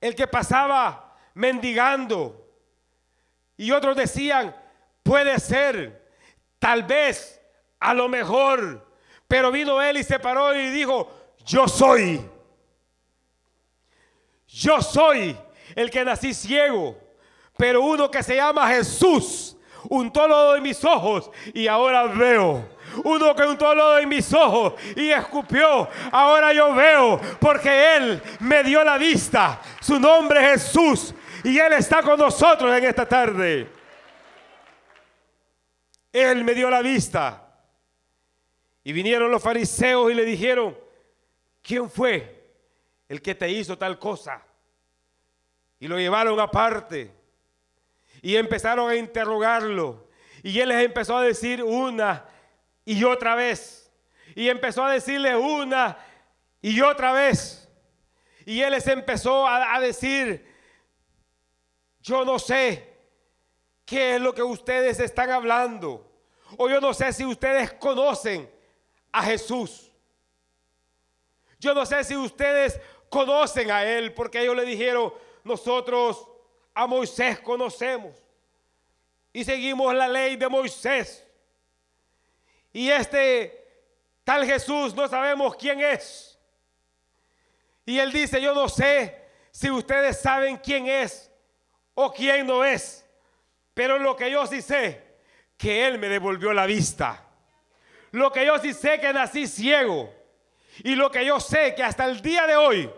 el 0.00 0.14
que 0.14 0.26
pasaba 0.26 1.16
mendigando. 1.34 2.47
Y 3.58 3.72
otros 3.72 3.96
decían, 3.96 4.56
puede 5.02 5.38
ser, 5.40 6.08
tal 6.60 6.84
vez, 6.84 7.42
a 7.80 7.92
lo 7.92 8.08
mejor. 8.08 8.86
Pero 9.26 9.50
vino 9.50 9.82
él 9.82 9.98
y 9.98 10.04
se 10.04 10.18
paró 10.20 10.54
y 10.54 10.70
dijo, 10.70 11.10
yo 11.44 11.66
soy. 11.66 12.24
Yo 14.46 14.80
soy 14.80 15.36
el 15.74 15.90
que 15.90 16.04
nací 16.04 16.32
ciego. 16.32 16.96
Pero 17.56 17.82
uno 17.82 18.08
que 18.10 18.22
se 18.22 18.36
llama 18.36 18.68
Jesús 18.68 19.56
untó 19.88 20.28
lo 20.28 20.52
de 20.52 20.60
mis 20.60 20.84
ojos 20.84 21.30
y 21.52 21.66
ahora 21.66 22.04
veo. 22.04 22.68
Uno 23.02 23.34
que 23.34 23.42
untó 23.42 23.74
lo 23.74 23.94
de 23.94 24.06
mis 24.06 24.32
ojos 24.32 24.74
y 24.96 25.10
escupió, 25.10 25.88
ahora 26.10 26.52
yo 26.52 26.74
veo, 26.74 27.20
porque 27.38 27.96
Él 27.96 28.22
me 28.40 28.62
dio 28.62 28.82
la 28.82 28.96
vista. 28.96 29.60
Su 29.80 29.98
nombre 29.98 30.40
es 30.40 30.62
Jesús 30.62 31.14
y 31.44 31.58
Él 31.58 31.72
está 31.74 32.02
con 32.02 32.18
nosotros 32.18 32.76
en 32.76 32.84
esta 32.84 33.06
tarde. 33.06 33.68
Él 36.12 36.44
me 36.44 36.54
dio 36.54 36.70
la 36.70 36.82
vista. 36.82 37.44
Y 38.82 38.92
vinieron 38.92 39.30
los 39.30 39.42
fariseos 39.42 40.10
y 40.10 40.14
le 40.14 40.24
dijeron, 40.24 40.76
¿quién 41.62 41.90
fue 41.90 42.52
el 43.08 43.20
que 43.20 43.34
te 43.34 43.48
hizo 43.50 43.76
tal 43.76 43.98
cosa? 43.98 44.42
Y 45.78 45.88
lo 45.88 45.98
llevaron 45.98 46.40
aparte. 46.40 47.12
Y 48.22 48.36
empezaron 48.36 48.90
a 48.90 48.96
interrogarlo. 48.96 50.08
Y 50.42 50.58
él 50.60 50.70
les 50.70 50.84
empezó 50.84 51.16
a 51.16 51.22
decir 51.22 51.62
una 51.62 52.24
y 52.84 53.04
otra 53.04 53.34
vez. 53.34 53.92
Y 54.34 54.48
empezó 54.48 54.84
a 54.84 54.92
decirle 54.92 55.36
una 55.36 55.98
y 56.62 56.80
otra 56.80 57.12
vez. 57.12 57.68
Y 58.46 58.62
él 58.62 58.72
les 58.72 58.86
empezó 58.86 59.46
a, 59.46 59.74
a 59.74 59.80
decir, 59.80 60.47
yo 62.08 62.24
no 62.24 62.38
sé 62.38 62.96
qué 63.84 64.14
es 64.14 64.20
lo 64.20 64.34
que 64.34 64.42
ustedes 64.42 64.98
están 64.98 65.30
hablando. 65.30 66.10
O 66.56 66.66
yo 66.66 66.80
no 66.80 66.94
sé 66.94 67.12
si 67.12 67.26
ustedes 67.26 67.74
conocen 67.74 68.50
a 69.12 69.22
Jesús. 69.22 69.92
Yo 71.60 71.74
no 71.74 71.84
sé 71.84 72.02
si 72.04 72.16
ustedes 72.16 72.80
conocen 73.10 73.70
a 73.70 73.84
Él, 73.84 74.14
porque 74.14 74.40
ellos 74.40 74.56
le 74.56 74.64
dijeron, 74.64 75.12
nosotros 75.44 76.26
a 76.72 76.86
Moisés 76.86 77.40
conocemos 77.40 78.16
y 79.30 79.44
seguimos 79.44 79.92
la 79.94 80.08
ley 80.08 80.36
de 80.36 80.48
Moisés. 80.48 81.26
Y 82.72 82.88
este 82.88 83.66
tal 84.24 84.46
Jesús 84.46 84.94
no 84.94 85.06
sabemos 85.08 85.56
quién 85.56 85.80
es. 85.80 86.38
Y 87.84 87.98
él 87.98 88.12
dice, 88.12 88.40
yo 88.40 88.54
no 88.54 88.66
sé 88.68 89.26
si 89.50 89.70
ustedes 89.70 90.18
saben 90.20 90.56
quién 90.56 90.86
es 90.86 91.27
o 92.00 92.12
quién 92.12 92.46
no 92.46 92.64
es. 92.64 93.04
Pero 93.74 93.98
lo 93.98 94.14
que 94.14 94.30
yo 94.30 94.46
sí 94.46 94.62
sé, 94.62 95.02
que 95.56 95.84
Él 95.88 95.98
me 95.98 96.08
devolvió 96.08 96.52
la 96.52 96.64
vista. 96.64 97.24
Lo 98.12 98.30
que 98.30 98.46
yo 98.46 98.56
sí 98.60 98.72
sé, 98.72 99.00
que 99.00 99.12
nací 99.12 99.48
ciego. 99.48 100.14
Y 100.84 100.94
lo 100.94 101.10
que 101.10 101.26
yo 101.26 101.40
sé, 101.40 101.74
que 101.74 101.82
hasta 101.82 102.04
el 102.04 102.22
día 102.22 102.46
de 102.46 102.54
hoy 102.54 102.88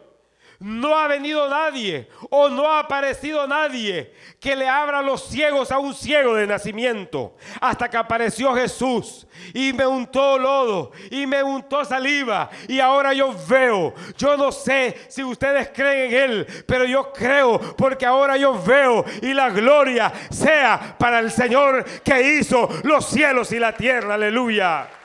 no 0.60 0.98
ha 0.98 1.08
venido 1.08 1.48
nadie 1.48 2.08
o 2.28 2.50
no 2.50 2.70
ha 2.70 2.80
aparecido 2.80 3.46
nadie 3.46 4.12
que 4.38 4.54
le 4.54 4.68
abra 4.68 5.00
los 5.00 5.24
ciegos 5.24 5.72
a 5.72 5.78
un 5.78 5.94
ciego 5.94 6.34
de 6.34 6.46
nacimiento. 6.46 7.34
Hasta 7.60 7.88
que 7.88 7.96
apareció 7.96 8.54
Jesús 8.54 9.26
y 9.54 9.72
me 9.72 9.86
untó 9.86 10.38
lodo 10.38 10.92
y 11.10 11.26
me 11.26 11.42
untó 11.42 11.84
saliva 11.84 12.50
y 12.68 12.78
ahora 12.78 13.14
yo 13.14 13.34
veo. 13.48 13.94
Yo 14.18 14.36
no 14.36 14.52
sé 14.52 15.06
si 15.08 15.24
ustedes 15.24 15.70
creen 15.70 16.12
en 16.12 16.30
Él, 16.30 16.46
pero 16.66 16.84
yo 16.84 17.10
creo 17.10 17.58
porque 17.76 18.04
ahora 18.04 18.36
yo 18.36 18.62
veo 18.62 19.04
y 19.22 19.32
la 19.32 19.48
gloria 19.48 20.12
sea 20.30 20.94
para 20.98 21.20
el 21.20 21.30
Señor 21.30 21.84
que 22.04 22.38
hizo 22.38 22.68
los 22.82 23.06
cielos 23.06 23.50
y 23.52 23.58
la 23.58 23.74
tierra. 23.74 24.14
Aleluya. 24.14 24.99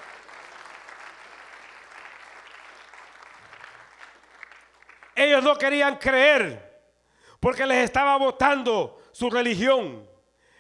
Ellos 5.15 5.41
no 5.41 5.58
querían 5.58 5.95
creer 5.95 6.84
porque 7.39 7.65
les 7.65 7.86
estaba 7.86 8.17
votando 8.17 9.01
su 9.12 9.30
religión. 9.30 10.08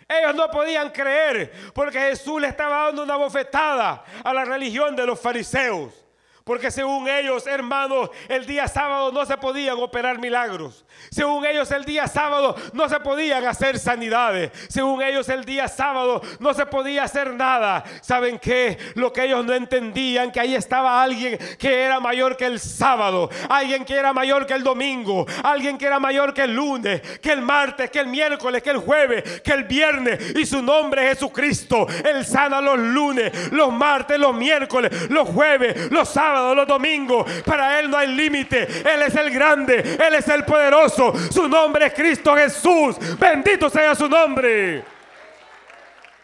Ellos 0.07 0.35
no 0.35 0.49
podían 0.49 0.91
creer 0.91 1.51
porque 1.73 1.99
Jesús 1.99 2.39
le 2.39 2.47
estaba 2.47 2.85
dando 2.85 3.03
una 3.03 3.17
bofetada 3.17 4.03
a 4.23 4.33
la 4.33 4.45
religión 4.45 4.95
de 4.95 5.05
los 5.05 5.19
fariseos. 5.19 6.04
Porque 6.45 6.69
según 6.69 7.09
ellos, 7.09 7.47
hermanos, 7.47 8.11
el 8.29 8.45
día 8.45 8.67
sábado 8.67 9.11
no 9.11 9.25
se 9.25 9.35
podían 9.35 9.79
operar 9.79 10.19
milagros. 10.19 10.85
Según 11.09 11.43
ellos, 11.43 11.71
el 11.71 11.85
día 11.85 12.05
sábado 12.05 12.55
no 12.71 12.87
se 12.87 12.99
podían 12.99 13.43
hacer 13.47 13.79
sanidades. 13.79 14.51
Según 14.69 15.01
ellos, 15.01 15.27
el 15.29 15.43
día 15.43 15.67
sábado 15.67 16.21
no 16.37 16.53
se 16.53 16.67
podía 16.67 17.01
hacer 17.01 17.33
nada. 17.33 17.83
¿Saben 18.01 18.37
qué? 18.37 18.77
Lo 18.93 19.11
que 19.11 19.23
ellos 19.23 19.43
no 19.43 19.53
entendían, 19.53 20.31
que 20.31 20.39
ahí 20.39 20.53
estaba 20.53 21.01
alguien 21.01 21.39
que 21.57 21.81
era 21.81 21.99
mayor 21.99 22.37
que 22.37 22.45
el 22.45 22.59
sábado. 22.59 23.27
Alguien 23.49 23.83
que 23.83 23.95
era 23.95 24.13
mayor 24.13 24.45
que 24.45 24.53
el 24.53 24.63
domingo. 24.63 25.25
Alguien 25.41 25.79
que 25.79 25.87
era 25.87 25.99
mayor 25.99 26.31
que 26.31 26.43
el 26.43 26.53
lunes, 26.53 27.01
que 27.21 27.31
el 27.31 27.41
martes, 27.41 27.89
que 27.89 28.01
el 28.01 28.07
miércoles, 28.07 28.61
que 28.61 28.69
el 28.69 28.77
jueves, 28.77 29.41
que 29.41 29.51
el 29.51 29.63
viernes. 29.63 30.35
Y 30.35 30.45
su 30.45 30.61
nombre 30.61 31.05
es 31.05 31.17
Jesucristo. 31.17 31.87
Él 32.03 32.23
sana 32.23 32.61
los 32.61 32.77
lunes, 32.77 33.51
los 33.51 33.73
martes, 33.73 34.19
los 34.19 34.35
miércoles, 34.35 35.09
los 35.09 35.27
jueves, 35.27 35.91
los 35.91 36.07
sábados 36.07 36.34
los 36.35 36.67
domingos. 36.67 37.29
Para 37.43 37.79
Él 37.79 37.89
no 37.89 37.97
hay 37.97 38.07
límite. 38.07 38.63
Él 38.63 39.01
es 39.03 39.15
el 39.15 39.31
grande, 39.31 39.97
Él 39.99 40.15
es 40.15 40.27
el 40.27 40.43
poderoso. 40.45 41.13
Su 41.31 41.47
nombre 41.47 41.87
es 41.87 41.93
Cristo 41.93 42.35
Jesús. 42.35 42.97
Bendito 43.17 43.69
sea 43.69 43.95
su 43.95 44.07
nombre. 44.07 44.83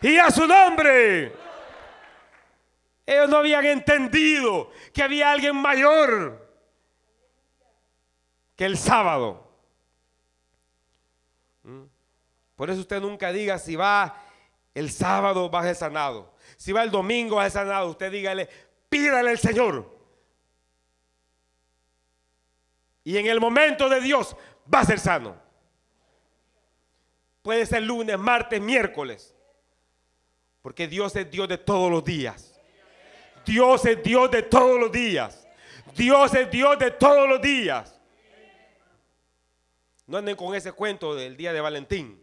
y 0.01 0.17
a 0.17 0.31
su 0.31 0.47
nombre. 0.47 1.33
Ellos 3.05 3.29
no 3.29 3.37
habían 3.37 3.65
entendido 3.65 4.71
que 4.93 5.03
había 5.03 5.31
alguien 5.31 5.55
mayor 5.55 6.47
que 8.55 8.65
el 8.65 8.77
sábado. 8.77 9.47
¿Mm? 11.63 11.83
Por 12.55 12.69
eso 12.69 12.81
usted 12.81 13.01
nunca 13.01 13.31
diga 13.31 13.57
si 13.57 13.75
va 13.75 14.15
el 14.73 14.91
sábado 14.91 15.49
va 15.49 15.61
a 15.61 15.63
ser 15.63 15.75
sanado. 15.75 16.33
Si 16.57 16.71
va 16.71 16.83
el 16.83 16.91
domingo 16.91 17.37
va 17.37 17.45
a 17.45 17.49
ser 17.49 17.63
sanado. 17.63 17.89
Usted 17.89 18.11
dígale, 18.11 18.47
pídale 18.89 19.31
al 19.31 19.39
Señor. 19.39 20.00
Y 23.03 23.17
en 23.17 23.27
el 23.27 23.39
momento 23.39 23.89
de 23.89 23.99
Dios 23.99 24.35
va 24.73 24.81
a 24.81 24.85
ser 24.85 24.99
sano. 24.99 25.35
Puede 27.41 27.65
ser 27.65 27.81
lunes, 27.83 28.17
martes, 28.19 28.61
miércoles. 28.61 29.35
Porque 30.61 30.87
Dios 30.87 31.15
es 31.15 31.29
Dios 31.31 31.47
de 31.47 31.57
todos 31.57 31.89
los 31.89 32.03
días. 32.03 32.59
Dios 33.45 33.83
es 33.85 34.03
Dios 34.03 34.29
de 34.29 34.43
todos 34.43 34.79
los 34.79 34.91
días. 34.91 35.47
Dios 35.95 36.33
es 36.35 36.51
Dios 36.51 36.77
de 36.77 36.91
todos 36.91 37.27
los 37.27 37.41
días. 37.41 37.99
No 40.05 40.17
anden 40.17 40.35
con 40.35 40.53
ese 40.53 40.71
cuento 40.71 41.15
del 41.15 41.35
día 41.35 41.53
de 41.53 41.61
Valentín. 41.61 42.20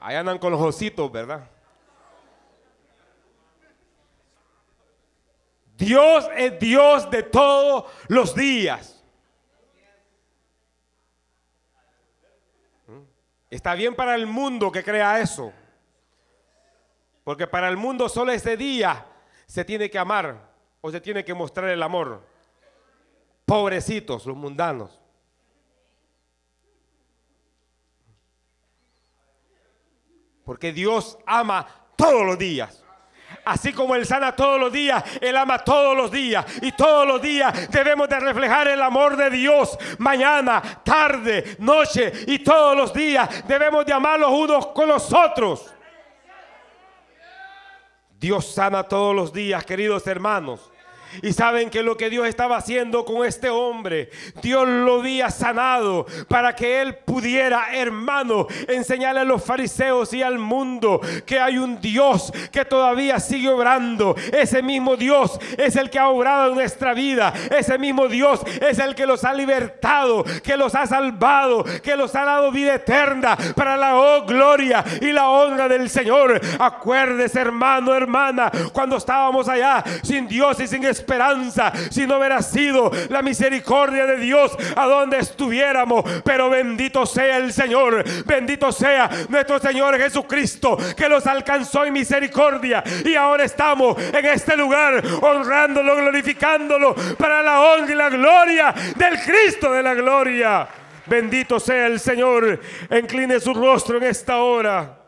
Ahí 0.00 0.16
andan 0.16 0.38
con 0.38 0.50
los 0.50 0.60
ositos, 0.60 1.12
¿verdad? 1.12 1.46
Dios 5.76 6.28
es 6.36 6.58
Dios 6.58 7.10
de 7.10 7.22
todos 7.22 7.90
los 8.08 8.34
días. 8.34 9.02
¿Mm? 12.86 13.00
Está 13.50 13.74
bien 13.74 13.94
para 13.94 14.14
el 14.14 14.26
mundo 14.26 14.72
que 14.72 14.82
crea 14.82 15.20
eso. 15.20 15.52
Porque 17.24 17.46
para 17.46 17.68
el 17.68 17.76
mundo 17.76 18.08
solo 18.08 18.32
ese 18.32 18.56
día 18.56 19.06
se 19.46 19.64
tiene 19.64 19.90
que 19.90 19.98
amar 19.98 20.50
o 20.80 20.90
se 20.90 21.00
tiene 21.00 21.24
que 21.24 21.34
mostrar 21.34 21.68
el 21.68 21.82
amor. 21.82 22.26
Pobrecitos 23.44 24.26
los 24.26 24.36
mundanos. 24.36 24.99
Porque 30.50 30.72
Dios 30.72 31.16
ama 31.26 31.64
todos 31.94 32.26
los 32.26 32.36
días. 32.36 32.82
Así 33.44 33.72
como 33.72 33.94
Él 33.94 34.04
sana 34.04 34.34
todos 34.34 34.58
los 34.58 34.72
días, 34.72 35.04
Él 35.20 35.36
ama 35.36 35.60
todos 35.60 35.96
los 35.96 36.10
días. 36.10 36.44
Y 36.60 36.72
todos 36.72 37.06
los 37.06 37.22
días 37.22 37.70
debemos 37.70 38.08
de 38.08 38.18
reflejar 38.18 38.66
el 38.66 38.82
amor 38.82 39.16
de 39.16 39.30
Dios. 39.30 39.78
Mañana, 39.98 40.60
tarde, 40.82 41.54
noche 41.60 42.12
y 42.26 42.40
todos 42.40 42.76
los 42.76 42.92
días 42.92 43.46
debemos 43.46 43.86
de 43.86 43.92
amar 43.92 44.18
los 44.18 44.32
unos 44.32 44.66
con 44.66 44.88
los 44.88 45.12
otros. 45.12 45.72
Dios 48.18 48.52
sana 48.52 48.82
todos 48.82 49.14
los 49.14 49.32
días, 49.32 49.64
queridos 49.64 50.04
hermanos. 50.08 50.68
Y 51.22 51.32
saben 51.32 51.70
que 51.70 51.82
lo 51.82 51.96
que 51.96 52.10
Dios 52.10 52.26
estaba 52.26 52.56
haciendo 52.56 53.04
con 53.04 53.26
este 53.26 53.50
hombre, 53.50 54.10
Dios 54.42 54.66
lo 54.66 55.00
había 55.00 55.30
sanado 55.30 56.06
para 56.28 56.54
que 56.54 56.80
él 56.80 56.96
pudiera, 56.96 57.74
hermano, 57.74 58.46
enseñarle 58.68 59.20
a 59.20 59.24
los 59.24 59.44
fariseos 59.44 60.12
y 60.14 60.22
al 60.22 60.38
mundo 60.38 61.00
que 61.26 61.40
hay 61.40 61.58
un 61.58 61.80
Dios 61.80 62.32
que 62.52 62.64
todavía 62.64 63.18
sigue 63.20 63.48
obrando. 63.48 64.14
Ese 64.32 64.62
mismo 64.62 64.96
Dios 64.96 65.38
es 65.58 65.76
el 65.76 65.90
que 65.90 65.98
ha 65.98 66.08
obrado 66.08 66.48
en 66.48 66.54
nuestra 66.54 66.94
vida. 66.94 67.32
Ese 67.50 67.78
mismo 67.78 68.08
Dios 68.08 68.40
es 68.60 68.78
el 68.78 68.94
que 68.94 69.06
los 69.06 69.24
ha 69.24 69.34
libertado, 69.34 70.24
que 70.42 70.56
los 70.56 70.74
ha 70.74 70.86
salvado, 70.86 71.64
que 71.82 71.96
los 71.96 72.14
ha 72.14 72.24
dado 72.24 72.52
vida 72.52 72.74
eterna 72.74 73.36
para 73.54 73.76
la 73.76 73.96
oh, 73.98 74.24
gloria 74.24 74.84
y 75.00 75.12
la 75.12 75.28
honra 75.28 75.68
del 75.68 75.90
Señor. 75.90 76.40
Acuérdese, 76.58 77.40
hermano, 77.40 77.94
hermana, 77.94 78.50
cuando 78.72 78.96
estábamos 78.96 79.48
allá 79.48 79.82
sin 80.02 80.28
Dios 80.28 80.60
y 80.60 80.66
sin 80.66 80.84
Espíritu 80.84 80.99
esperanza 81.00 81.72
si 81.90 82.06
no 82.06 82.18
hubiera 82.18 82.42
sido 82.42 82.90
la 83.08 83.22
misericordia 83.22 84.06
de 84.06 84.18
Dios 84.18 84.56
a 84.76 84.86
donde 84.86 85.18
estuviéramos. 85.18 86.04
Pero 86.24 86.50
bendito 86.50 87.06
sea 87.06 87.38
el 87.38 87.52
Señor, 87.52 88.04
bendito 88.24 88.70
sea 88.72 89.10
nuestro 89.28 89.58
Señor 89.58 89.98
Jesucristo 89.98 90.76
que 90.96 91.08
los 91.08 91.26
alcanzó 91.26 91.84
en 91.84 91.92
misericordia. 91.92 92.82
Y 93.04 93.14
ahora 93.14 93.44
estamos 93.44 93.96
en 94.12 94.24
este 94.26 94.56
lugar 94.56 95.02
honrándolo, 95.22 95.96
glorificándolo 95.96 96.94
para 97.18 97.42
la 97.42 97.60
honra 97.60 97.92
y 97.92 97.96
la 97.96 98.08
gloria 98.10 98.74
del 98.96 99.18
Cristo 99.20 99.72
de 99.72 99.82
la 99.82 99.94
gloria. 99.94 100.68
Bendito 101.06 101.58
sea 101.58 101.86
el 101.86 101.98
Señor. 101.98 102.60
Incline 102.90 103.40
su 103.40 103.54
rostro 103.54 103.96
en 103.96 104.04
esta 104.04 104.38
hora. 104.38 104.98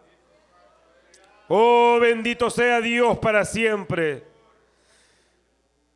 Oh, 1.49 1.99
bendito 2.01 2.49
sea 2.51 2.80
Dios 2.80 3.18
para 3.18 3.45
siempre. 3.45 4.31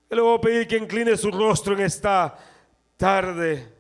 Le 0.08 0.20
voy 0.20 0.38
a 0.38 0.40
pedir 0.40 0.68
que 0.68 0.76
incline 0.76 1.16
su 1.16 1.30
rostro 1.30 1.74
en 1.74 1.80
esta 1.80 2.36
tarde 2.96 3.76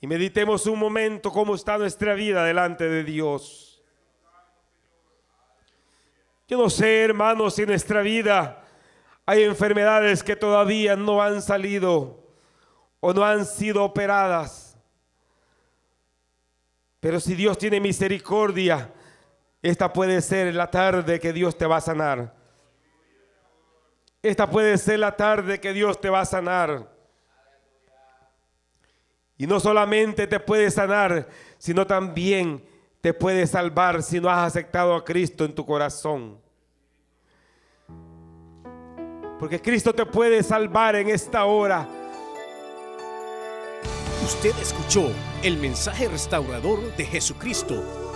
y 0.00 0.06
meditemos 0.06 0.66
un 0.66 0.78
momento 0.78 1.30
cómo 1.30 1.54
está 1.54 1.76
nuestra 1.76 2.14
vida 2.14 2.44
delante 2.44 2.88
de 2.88 3.04
Dios. 3.04 3.82
Yo 6.46 6.56
no 6.56 6.70
sé, 6.70 7.04
hermanos, 7.04 7.54
si 7.54 7.62
en 7.62 7.68
nuestra 7.68 8.00
vida 8.00 8.64
hay 9.26 9.42
enfermedades 9.42 10.22
que 10.22 10.36
todavía 10.36 10.96
no 10.96 11.20
han 11.20 11.42
salido 11.42 12.24
o 13.00 13.12
no 13.12 13.24
han 13.24 13.44
sido 13.44 13.84
operadas. 13.84 14.78
Pero 17.00 17.20
si 17.20 17.34
Dios 17.34 17.58
tiene 17.58 17.80
misericordia, 17.80 18.92
esta 19.60 19.92
puede 19.92 20.22
ser 20.22 20.54
la 20.54 20.70
tarde 20.70 21.20
que 21.20 21.32
Dios 21.32 21.58
te 21.58 21.66
va 21.66 21.76
a 21.76 21.82
sanar. 21.82 22.37
Esta 24.22 24.50
puede 24.50 24.76
ser 24.78 24.98
la 24.98 25.16
tarde 25.16 25.60
que 25.60 25.72
Dios 25.72 26.00
te 26.00 26.10
va 26.10 26.20
a 26.20 26.24
sanar. 26.24 26.90
Y 29.36 29.46
no 29.46 29.60
solamente 29.60 30.26
te 30.26 30.40
puede 30.40 30.70
sanar, 30.70 31.28
sino 31.58 31.86
también 31.86 32.64
te 33.00 33.14
puede 33.14 33.46
salvar 33.46 34.02
si 34.02 34.20
no 34.20 34.28
has 34.28 34.48
aceptado 34.48 34.94
a 34.94 35.04
Cristo 35.04 35.44
en 35.44 35.54
tu 35.54 35.64
corazón. 35.64 36.40
Porque 39.38 39.62
Cristo 39.62 39.94
te 39.94 40.04
puede 40.04 40.42
salvar 40.42 40.96
en 40.96 41.10
esta 41.10 41.44
hora. 41.44 41.86
Usted 44.24 44.50
escuchó 44.60 45.12
el 45.44 45.56
mensaje 45.58 46.08
restaurador 46.08 46.96
de 46.96 47.04
Jesucristo 47.06 47.97